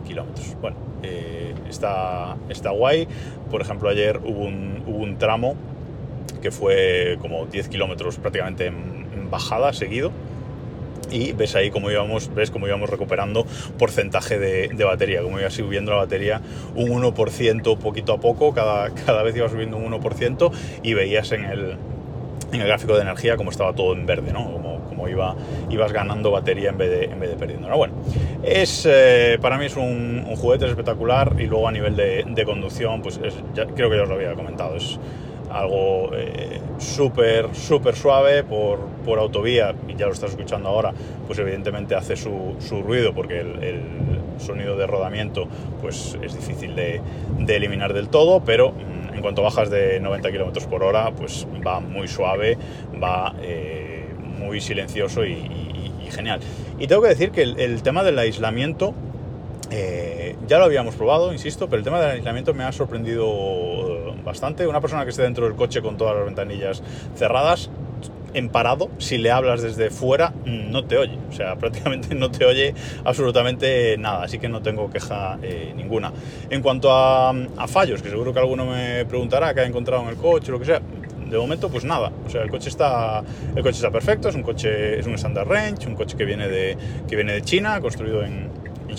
kilómetros. 0.09 0.57
Bueno, 0.61 0.77
eh, 1.03 1.55
está, 1.68 2.37
está 2.49 2.71
guay. 2.71 3.07
Por 3.51 3.61
ejemplo, 3.61 3.88
ayer 3.88 4.18
hubo 4.25 4.44
un, 4.44 4.83
hubo 4.87 4.99
un 4.99 5.18
tramo 5.18 5.55
que 6.42 6.51
fue 6.51 7.18
como 7.21 7.47
10 7.47 7.68
kilómetros 7.68 8.16
prácticamente 8.16 8.66
en, 8.66 8.99
bajada 9.31 9.75
seguido 9.75 10.11
y 11.11 11.33
ves 11.33 11.55
ahí 11.55 11.71
cómo 11.71 11.90
íbamos, 11.90 12.35
ves 12.35 12.51
cómo 12.51 12.66
íbamos 12.66 12.88
recuperando 12.88 13.47
porcentaje 13.79 14.38
de, 14.38 14.68
de, 14.68 14.85
batería, 14.85 15.21
cómo 15.23 15.38
iba 15.38 15.51
subiendo 15.51 15.90
la 15.90 15.99
batería 15.99 16.40
un 16.75 16.88
1% 16.88 17.77
poquito 17.77 18.14
a 18.14 18.21
poco, 18.21 18.55
cada, 18.55 18.88
cada 19.07 19.23
vez 19.23 19.37
iba 19.37 19.51
subiendo 19.51 19.77
un 19.77 19.92
1% 19.92 20.51
y 20.83 20.94
veías 20.94 21.31
en 21.33 21.44
el, 21.44 21.77
en 22.53 22.61
el 22.61 22.67
gráfico 22.67 22.95
de 22.95 23.03
energía 23.03 23.37
como 23.37 23.51
estaba 23.51 23.73
todo 23.73 23.93
en 23.93 24.07
verde, 24.07 24.33
¿no? 24.33 24.51
Como, 24.53 24.81
como 24.89 25.09
iba, 25.09 25.35
ibas 25.71 25.93
ganando 25.93 26.31
batería 26.31 26.71
en 26.71 26.79
vez 26.79 26.91
de, 26.91 27.05
en 27.05 27.21
vez 27.21 27.35
perdiendo. 27.37 27.69
Bueno, 27.77 27.95
es, 28.43 28.87
eh, 28.91 29.39
para 29.41 29.59
mí 29.59 29.67
es 29.67 29.77
un, 29.77 30.25
un, 30.27 30.37
juguete 30.37 30.67
espectacular 30.67 31.35
y 31.39 31.47
luego 31.47 31.69
a 31.69 31.73
nivel 31.73 31.97
de, 31.97 32.45
conducción, 32.45 33.03
pues 33.03 33.21
creo 33.53 33.91
que 33.91 33.97
ya 33.97 34.03
os 34.03 34.09
lo 34.09 34.15
había 34.15 34.33
comentado, 34.35 34.77
es 34.77 34.99
algo 35.51 36.11
eh, 36.15 36.61
súper, 36.79 37.49
suave 37.95 38.45
por, 38.45 38.79
por, 39.05 39.19
autovía, 39.19 39.75
y 39.89 39.95
ya 39.95 40.07
lo 40.07 40.13
estás 40.13 40.31
escuchando 40.31 40.69
ahora, 40.69 40.93
pues 41.27 41.39
evidentemente 41.39 41.95
hace 41.95 42.17
su, 42.17 42.57
su 42.59 42.83
ruido 42.83 43.15
porque 43.15 43.41
el, 43.41 43.63
el, 43.63 43.83
sonido 44.39 44.77
de 44.77 44.87
rodamiento 44.87 45.49
pues 45.83 46.17
es 46.23 46.33
difícil 46.33 46.77
de, 46.77 47.01
de 47.41 47.57
eliminar 47.57 47.93
del 47.93 48.09
todo, 48.09 48.41
pero 48.45 48.71
mm, 48.71 48.98
en 49.19 49.23
cuanto 49.23 49.43
bajas 49.43 49.69
de 49.69 50.01
90 50.01 50.31
km 50.31 50.67
por 50.67 50.83
hora, 50.83 51.11
pues 51.11 51.47
va 51.67 51.81
muy 51.81 52.09
suave, 52.09 52.57
va 53.03 53.35
eh, 53.43 54.07
muy 54.39 54.61
silencioso 54.61 55.25
y, 55.25 55.51
genial. 56.11 56.41
Y 56.79 56.87
tengo 56.87 57.03
que 57.03 57.09
decir 57.09 57.31
que 57.33 57.43
el, 57.43 57.61
el 57.61 57.83
tema 57.83 58.03
del 58.03 58.19
aislamiento 58.19 58.95
eh, 59.71 60.37
ya 60.47 60.59
lo 60.59 60.65
habíamos 60.65 60.95
probado, 60.95 61.33
insisto, 61.33 61.69
pero 61.69 61.79
el 61.79 61.85
tema 61.85 62.01
del 62.01 62.13
aislamiento 62.13 62.55
me 62.55 62.65
ha 62.65 62.73
sorprendido 62.73 64.15
bastante. 64.25 64.67
Una 64.67 64.81
persona 64.81 65.05
que 65.05 65.11
esté 65.11 65.23
dentro 65.23 65.45
del 65.45 65.57
coche 65.57 65.83
con 65.83 65.97
todas 65.97 66.17
las 66.17 66.25
ventanillas 66.25 66.83
cerradas, 67.17 67.71
en 68.35 68.49
parado, 68.49 68.91
si 68.99 69.19
le 69.19 69.31
hablas 69.31 69.62
desde 69.62 69.91
fuera, 69.91 70.33
no 70.45 70.85
te 70.85 70.97
oye. 70.99 71.19
O 71.31 71.33
sea, 71.33 71.57
prácticamente 71.59 72.14
no 72.14 72.31
te 72.31 72.45
oye 72.45 72.75
absolutamente 73.05 73.97
nada. 73.99 74.25
Así 74.25 74.38
que 74.38 74.49
no 74.49 74.62
tengo 74.62 74.91
queja 74.91 75.38
eh, 75.43 75.73
ninguna. 75.77 76.12
En 76.51 76.62
cuanto 76.62 76.93
a, 76.93 77.31
a, 77.31 77.69
fallos, 77.69 78.03
que 78.03 78.11
seguro 78.11 78.33
que 78.33 78.38
alguno 78.38 78.67
me 78.67 79.05
preguntará 79.07 79.55
qué 79.55 79.61
ha 79.61 79.67
encontrado 79.67 80.03
en 80.03 80.09
el 80.09 80.17
coche 80.17 80.53
lo 80.53 80.59
que 80.59 80.67
sea. 80.67 80.81
De 81.31 81.37
momento, 81.37 81.69
pues 81.69 81.85
nada. 81.85 82.11
O 82.27 82.31
sea, 82.31 82.43
el 82.43 82.51
coche 82.51 82.71
está, 82.71 83.23
el 83.55 83.62
coche 83.62 83.77
está 83.77 83.91
perfecto. 83.91 84.29
Es 84.29 84.35
un 84.35 84.43
coche, 84.43 84.99
es 84.99 85.07
un 85.07 85.14
standard 85.14 85.47
range, 85.47 85.87
un 85.87 85.95
coche 85.95 86.17
que 86.17 86.25
viene 86.25 86.49
de, 86.49 86.77
que 87.07 87.17
viene 87.17 87.35
de 87.35 87.43
China, 87.43 87.81
construido 87.81 88.25
en 88.25 88.49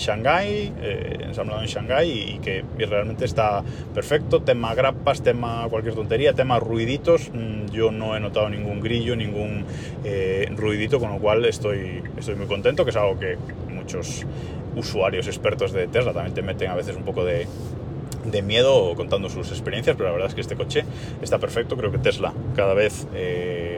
Shanghái, 0.00 0.72
eh, 0.82 1.18
ensamblado 1.24 1.60
en 1.60 1.68
Shanghái 1.68 2.10
y, 2.10 2.38
que 2.38 2.64
realmente 2.86 3.24
está 3.24 3.62
perfecto. 3.94 4.40
Tema 4.40 4.74
grapas, 4.74 5.22
tema 5.22 5.66
cualquier 5.68 5.94
tontería, 5.94 6.32
tema 6.32 6.58
ruiditos, 6.58 7.30
mmm, 7.32 7.66
yo 7.70 7.90
no 7.92 8.16
he 8.16 8.20
notado 8.20 8.48
ningún 8.48 8.80
grillo, 8.80 9.14
ningún 9.14 9.64
eh, 10.04 10.50
ruidito, 10.56 10.98
con 10.98 11.10
lo 11.10 11.18
cual 11.18 11.44
estoy, 11.44 12.02
estoy 12.16 12.34
muy 12.34 12.46
contento, 12.46 12.84
que 12.84 12.90
es 12.90 12.96
algo 12.96 13.18
que 13.18 13.36
muchos 13.72 14.26
usuarios 14.74 15.26
expertos 15.26 15.72
de 15.72 15.86
Tesla 15.86 16.12
también 16.12 16.34
te 16.34 16.42
meten 16.42 16.70
a 16.70 16.74
veces 16.74 16.96
un 16.96 17.02
poco 17.02 17.24
de, 17.24 17.46
de 18.24 18.42
miedo 18.42 18.94
contando 18.96 19.28
sus 19.28 19.50
experiencias, 19.50 19.96
pero 19.96 20.08
la 20.08 20.12
verdad 20.12 20.28
es 20.28 20.34
que 20.34 20.40
este 20.40 20.56
coche 20.56 20.84
está 21.22 21.38
perfecto. 21.38 21.76
Creo 21.76 21.90
que 21.92 21.98
Tesla 21.98 22.32
cada 22.56 22.74
vez 22.74 23.06
eh, 23.14 23.69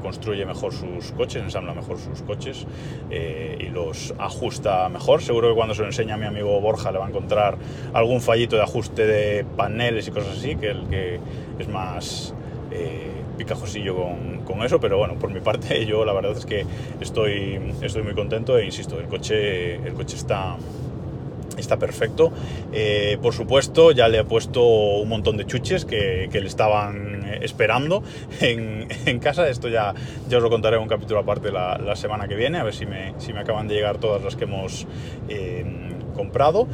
construye 0.00 0.44
mejor 0.46 0.72
sus 0.72 1.12
coches, 1.12 1.42
ensambla 1.42 1.74
mejor 1.74 1.98
sus 1.98 2.22
coches 2.22 2.66
eh, 3.10 3.56
y 3.60 3.68
los 3.68 4.14
ajusta 4.18 4.88
mejor. 4.88 5.22
Seguro 5.22 5.48
que 5.48 5.54
cuando 5.54 5.74
se 5.74 5.82
lo 5.82 5.86
enseña 5.86 6.14
a 6.14 6.18
mi 6.18 6.26
amigo 6.26 6.60
Borja 6.60 6.92
le 6.92 6.98
va 6.98 7.06
a 7.06 7.08
encontrar 7.08 7.56
algún 7.92 8.20
fallito 8.20 8.56
de 8.56 8.62
ajuste 8.62 9.06
de 9.06 9.44
paneles 9.44 10.08
y 10.08 10.10
cosas 10.10 10.38
así, 10.38 10.56
que 10.56 10.68
el 10.68 10.86
que 10.88 11.20
es 11.58 11.68
más 11.68 12.34
eh, 12.70 13.12
picajosillo 13.36 13.96
con, 13.96 14.40
con, 14.44 14.62
eso, 14.62 14.80
pero 14.80 14.98
bueno, 14.98 15.14
por 15.14 15.30
mi 15.30 15.40
parte 15.40 15.86
yo 15.86 16.04
la 16.04 16.12
verdad 16.12 16.32
es 16.32 16.44
que 16.44 16.66
estoy, 17.00 17.60
estoy 17.80 18.02
muy 18.02 18.14
contento 18.14 18.58
e 18.58 18.64
insisto, 18.64 18.98
el 18.98 19.06
coche, 19.06 19.76
el 19.76 19.94
coche 19.94 20.16
está 20.16 20.56
está 21.60 21.78
perfecto. 21.78 22.32
Eh, 22.72 23.18
por 23.20 23.34
supuesto, 23.34 23.92
ya 23.92 24.08
le 24.08 24.18
he 24.18 24.24
puesto 24.24 24.64
un 24.64 25.08
montón 25.08 25.36
de 25.36 25.46
chuches 25.46 25.84
que, 25.84 26.28
le 26.32 26.46
estaban 26.46 27.24
esperando 27.42 28.02
en, 28.40 28.88
casa. 29.20 29.48
Esto 29.48 29.68
ya, 29.68 29.94
ya 30.28 30.38
os 30.38 30.42
lo 30.42 30.50
contaré 30.50 30.76
en 30.76 30.82
un 30.82 30.88
capítulo 30.88 31.20
aparte 31.20 31.50
la, 31.50 31.96
semana 31.96 32.28
que 32.28 32.36
viene, 32.36 32.58
a 32.58 32.64
ver 32.64 32.74
si 32.74 32.86
me, 32.86 33.14
si 33.18 33.32
me, 33.32 33.40
acaban 33.40 33.66
de 33.66 33.74
llegar 33.74 33.98
todas 33.98 34.22
las 34.22 34.36
que 34.36 34.44
hemos 34.44 34.86
eh, 35.28 35.64
comprado. 36.14 36.68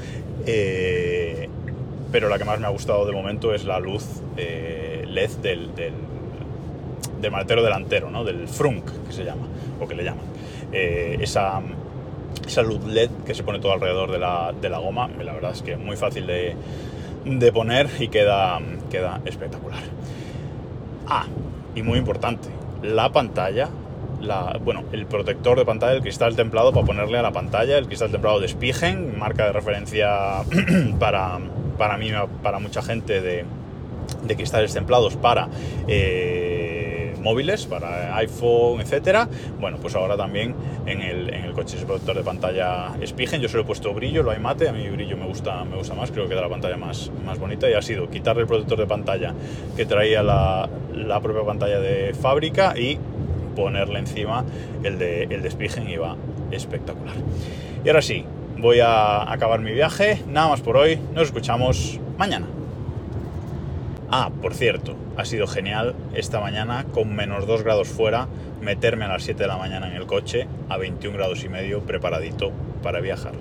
Eh, 0.47 1.49
pero 2.13 2.29
la 2.29 2.39
que 2.39 2.45
más 2.45 2.61
me 2.61 2.67
ha 2.67 2.71
gustado 2.71 3.07
de 3.07 3.13
momento 3.13 3.55
es 3.55 3.65
la 3.65 3.81
luz 3.81 4.05
LED 4.37 5.31
del, 5.43 5.75
del, 5.75 5.95
del 7.21 7.63
delantero, 7.63 8.11
¿no? 8.11 8.23
del 8.23 8.47
frunk, 8.47 8.85
que 9.07 9.13
se 9.13 9.25
llama, 9.25 9.49
o 9.81 9.89
que 9.89 9.97
le 9.97 10.05
llaman. 10.05 10.25
esa 10.73 11.61
esa 12.47 12.63
luz 12.63 12.85
LED 12.85 13.11
que 13.27 13.35
se 13.35 13.43
pone 13.43 13.59
todo 13.59 13.73
alrededor 13.73 14.11
de 14.11 14.19
la, 14.19 14.53
de 14.61 14.69
la 14.69 14.79
goma, 14.79 15.09
la 15.23 15.33
verdad 15.33 15.53
es 15.53 15.63
que 15.63 15.77
muy 15.77 15.97
fácil 15.97 16.27
de, 16.27 16.55
de 17.25 17.53
poner 17.53 17.89
y 17.99 18.09
queda, 18.09 18.61
queda 18.91 19.21
espectacular. 19.25 19.83
Ah, 21.07 21.27
y 21.75 21.83
muy 21.83 21.99
importante, 21.99 22.49
la 22.83 23.11
pantalla, 23.13 23.69
la, 24.21 24.59
bueno, 24.63 24.85
el 24.93 25.07
protector 25.07 25.59
de 25.59 25.65
pantalla, 25.65 25.93
el 25.93 26.03
cristal 26.03 26.37
templado 26.37 26.73
para 26.73 26.87
ponerle 26.87 27.19
a 27.19 27.23
la 27.23 27.33
pantalla, 27.33 27.79
el 27.79 27.87
cristal 27.87 28.11
templado 28.11 28.41
de 28.41 28.49
Spigen, 28.49 29.19
marca 29.19 29.47
de 29.47 29.53
referencia 29.53 30.43
para, 30.99 31.39
para 31.79 31.97
mí, 31.97 32.11
para 32.43 32.59
mucha 32.59 32.83
gente 32.83 33.21
de, 33.21 33.45
de 34.23 34.37
cristales 34.37 34.73
templados 34.73 35.17
para... 35.17 35.49
Eh, 35.89 36.85
móviles, 37.25 37.67
para 37.67 38.15
iPhone, 38.17 38.81
etcétera. 38.81 39.29
Bueno, 39.59 39.79
pues 39.79 39.97
ahora 39.97 40.17
también 40.17 40.55
en 40.87 41.01
el, 41.01 41.33
en 41.33 41.45
el 41.45 41.53
coche 41.53 41.77
ese 41.77 41.87
protector 41.87 42.17
de 42.17 42.23
pantalla 42.23 42.93
Spigen, 43.05 43.41
yo 43.41 43.49
se 43.49 43.57
lo 43.57 43.63
he 43.63 43.67
puesto 43.67 43.93
brillo, 43.95 44.23
lo 44.23 44.31
hay 44.31 44.39
mate, 44.39 44.69
a 44.69 44.73
mí 44.73 44.89
brillo 44.89 45.17
me 45.17 45.27
gusta, 45.27 45.65
me 45.65 45.77
gusta 45.77 45.95
más, 45.95 46.11
creo 46.11 46.29
que 46.29 46.35
da 46.35 46.43
la 46.43 46.49
pantalla 46.49 46.77
más, 46.77 47.11
más 47.25 47.39
bonita 47.39 47.69
y 47.69 47.75
ha 47.75 47.83
sido 47.83 48.09
quitarle 48.11 48.43
el 48.43 48.49
protector 48.49 48.79
de 48.79 48.87
pantalla 48.87 49.35
que 49.77 49.87
traía 49.87 50.23
la, 50.23 50.69
la 50.95 51.21
propia 51.21 51.45
pantalla 51.45 51.81
de 51.81 52.15
fábrica 52.15 52.75
y 52.79 52.99
ponerle 53.55 54.01
encima 54.01 54.45
el 54.83 54.99
de, 54.99 55.25
el 55.25 55.43
de 55.43 55.51
Spigen 55.51 55.89
y 55.89 55.97
va 55.97 56.17
espectacular. 56.51 57.15
Y 57.85 57.89
ahora 57.89 58.03
sí, 58.03 58.25
voy 58.59 58.81
a 58.81 59.31
acabar 59.31 59.61
mi 59.61 59.73
viaje, 59.73 60.23
nada 60.29 60.49
más 60.49 60.61
por 60.61 60.77
hoy, 60.77 60.99
nos 61.15 61.25
escuchamos 61.25 62.01
mañana. 62.19 62.47
Ah, 64.11 64.31
por 64.43 64.55
cierto, 64.55 64.95
ha 65.17 65.25
sido 65.25 65.47
genial 65.47 65.95
esta 66.15 66.41
mañana 66.41 66.85
con 66.93 67.15
menos 67.15 67.47
2 67.47 67.63
grados 67.63 67.89
fuera 67.89 68.29
meterme 68.61 69.05
a 69.05 69.09
las 69.09 69.23
7 69.23 69.43
de 69.43 69.49
la 69.49 69.57
mañana 69.57 69.89
en 69.89 69.95
el 69.95 70.07
coche 70.07 70.47
a 70.69 70.77
21 70.77 71.17
grados 71.17 71.45
y 71.45 71.49
medio 71.49 71.83
preparadito 71.83 72.53
para 72.83 73.01
viajar. 73.01 73.33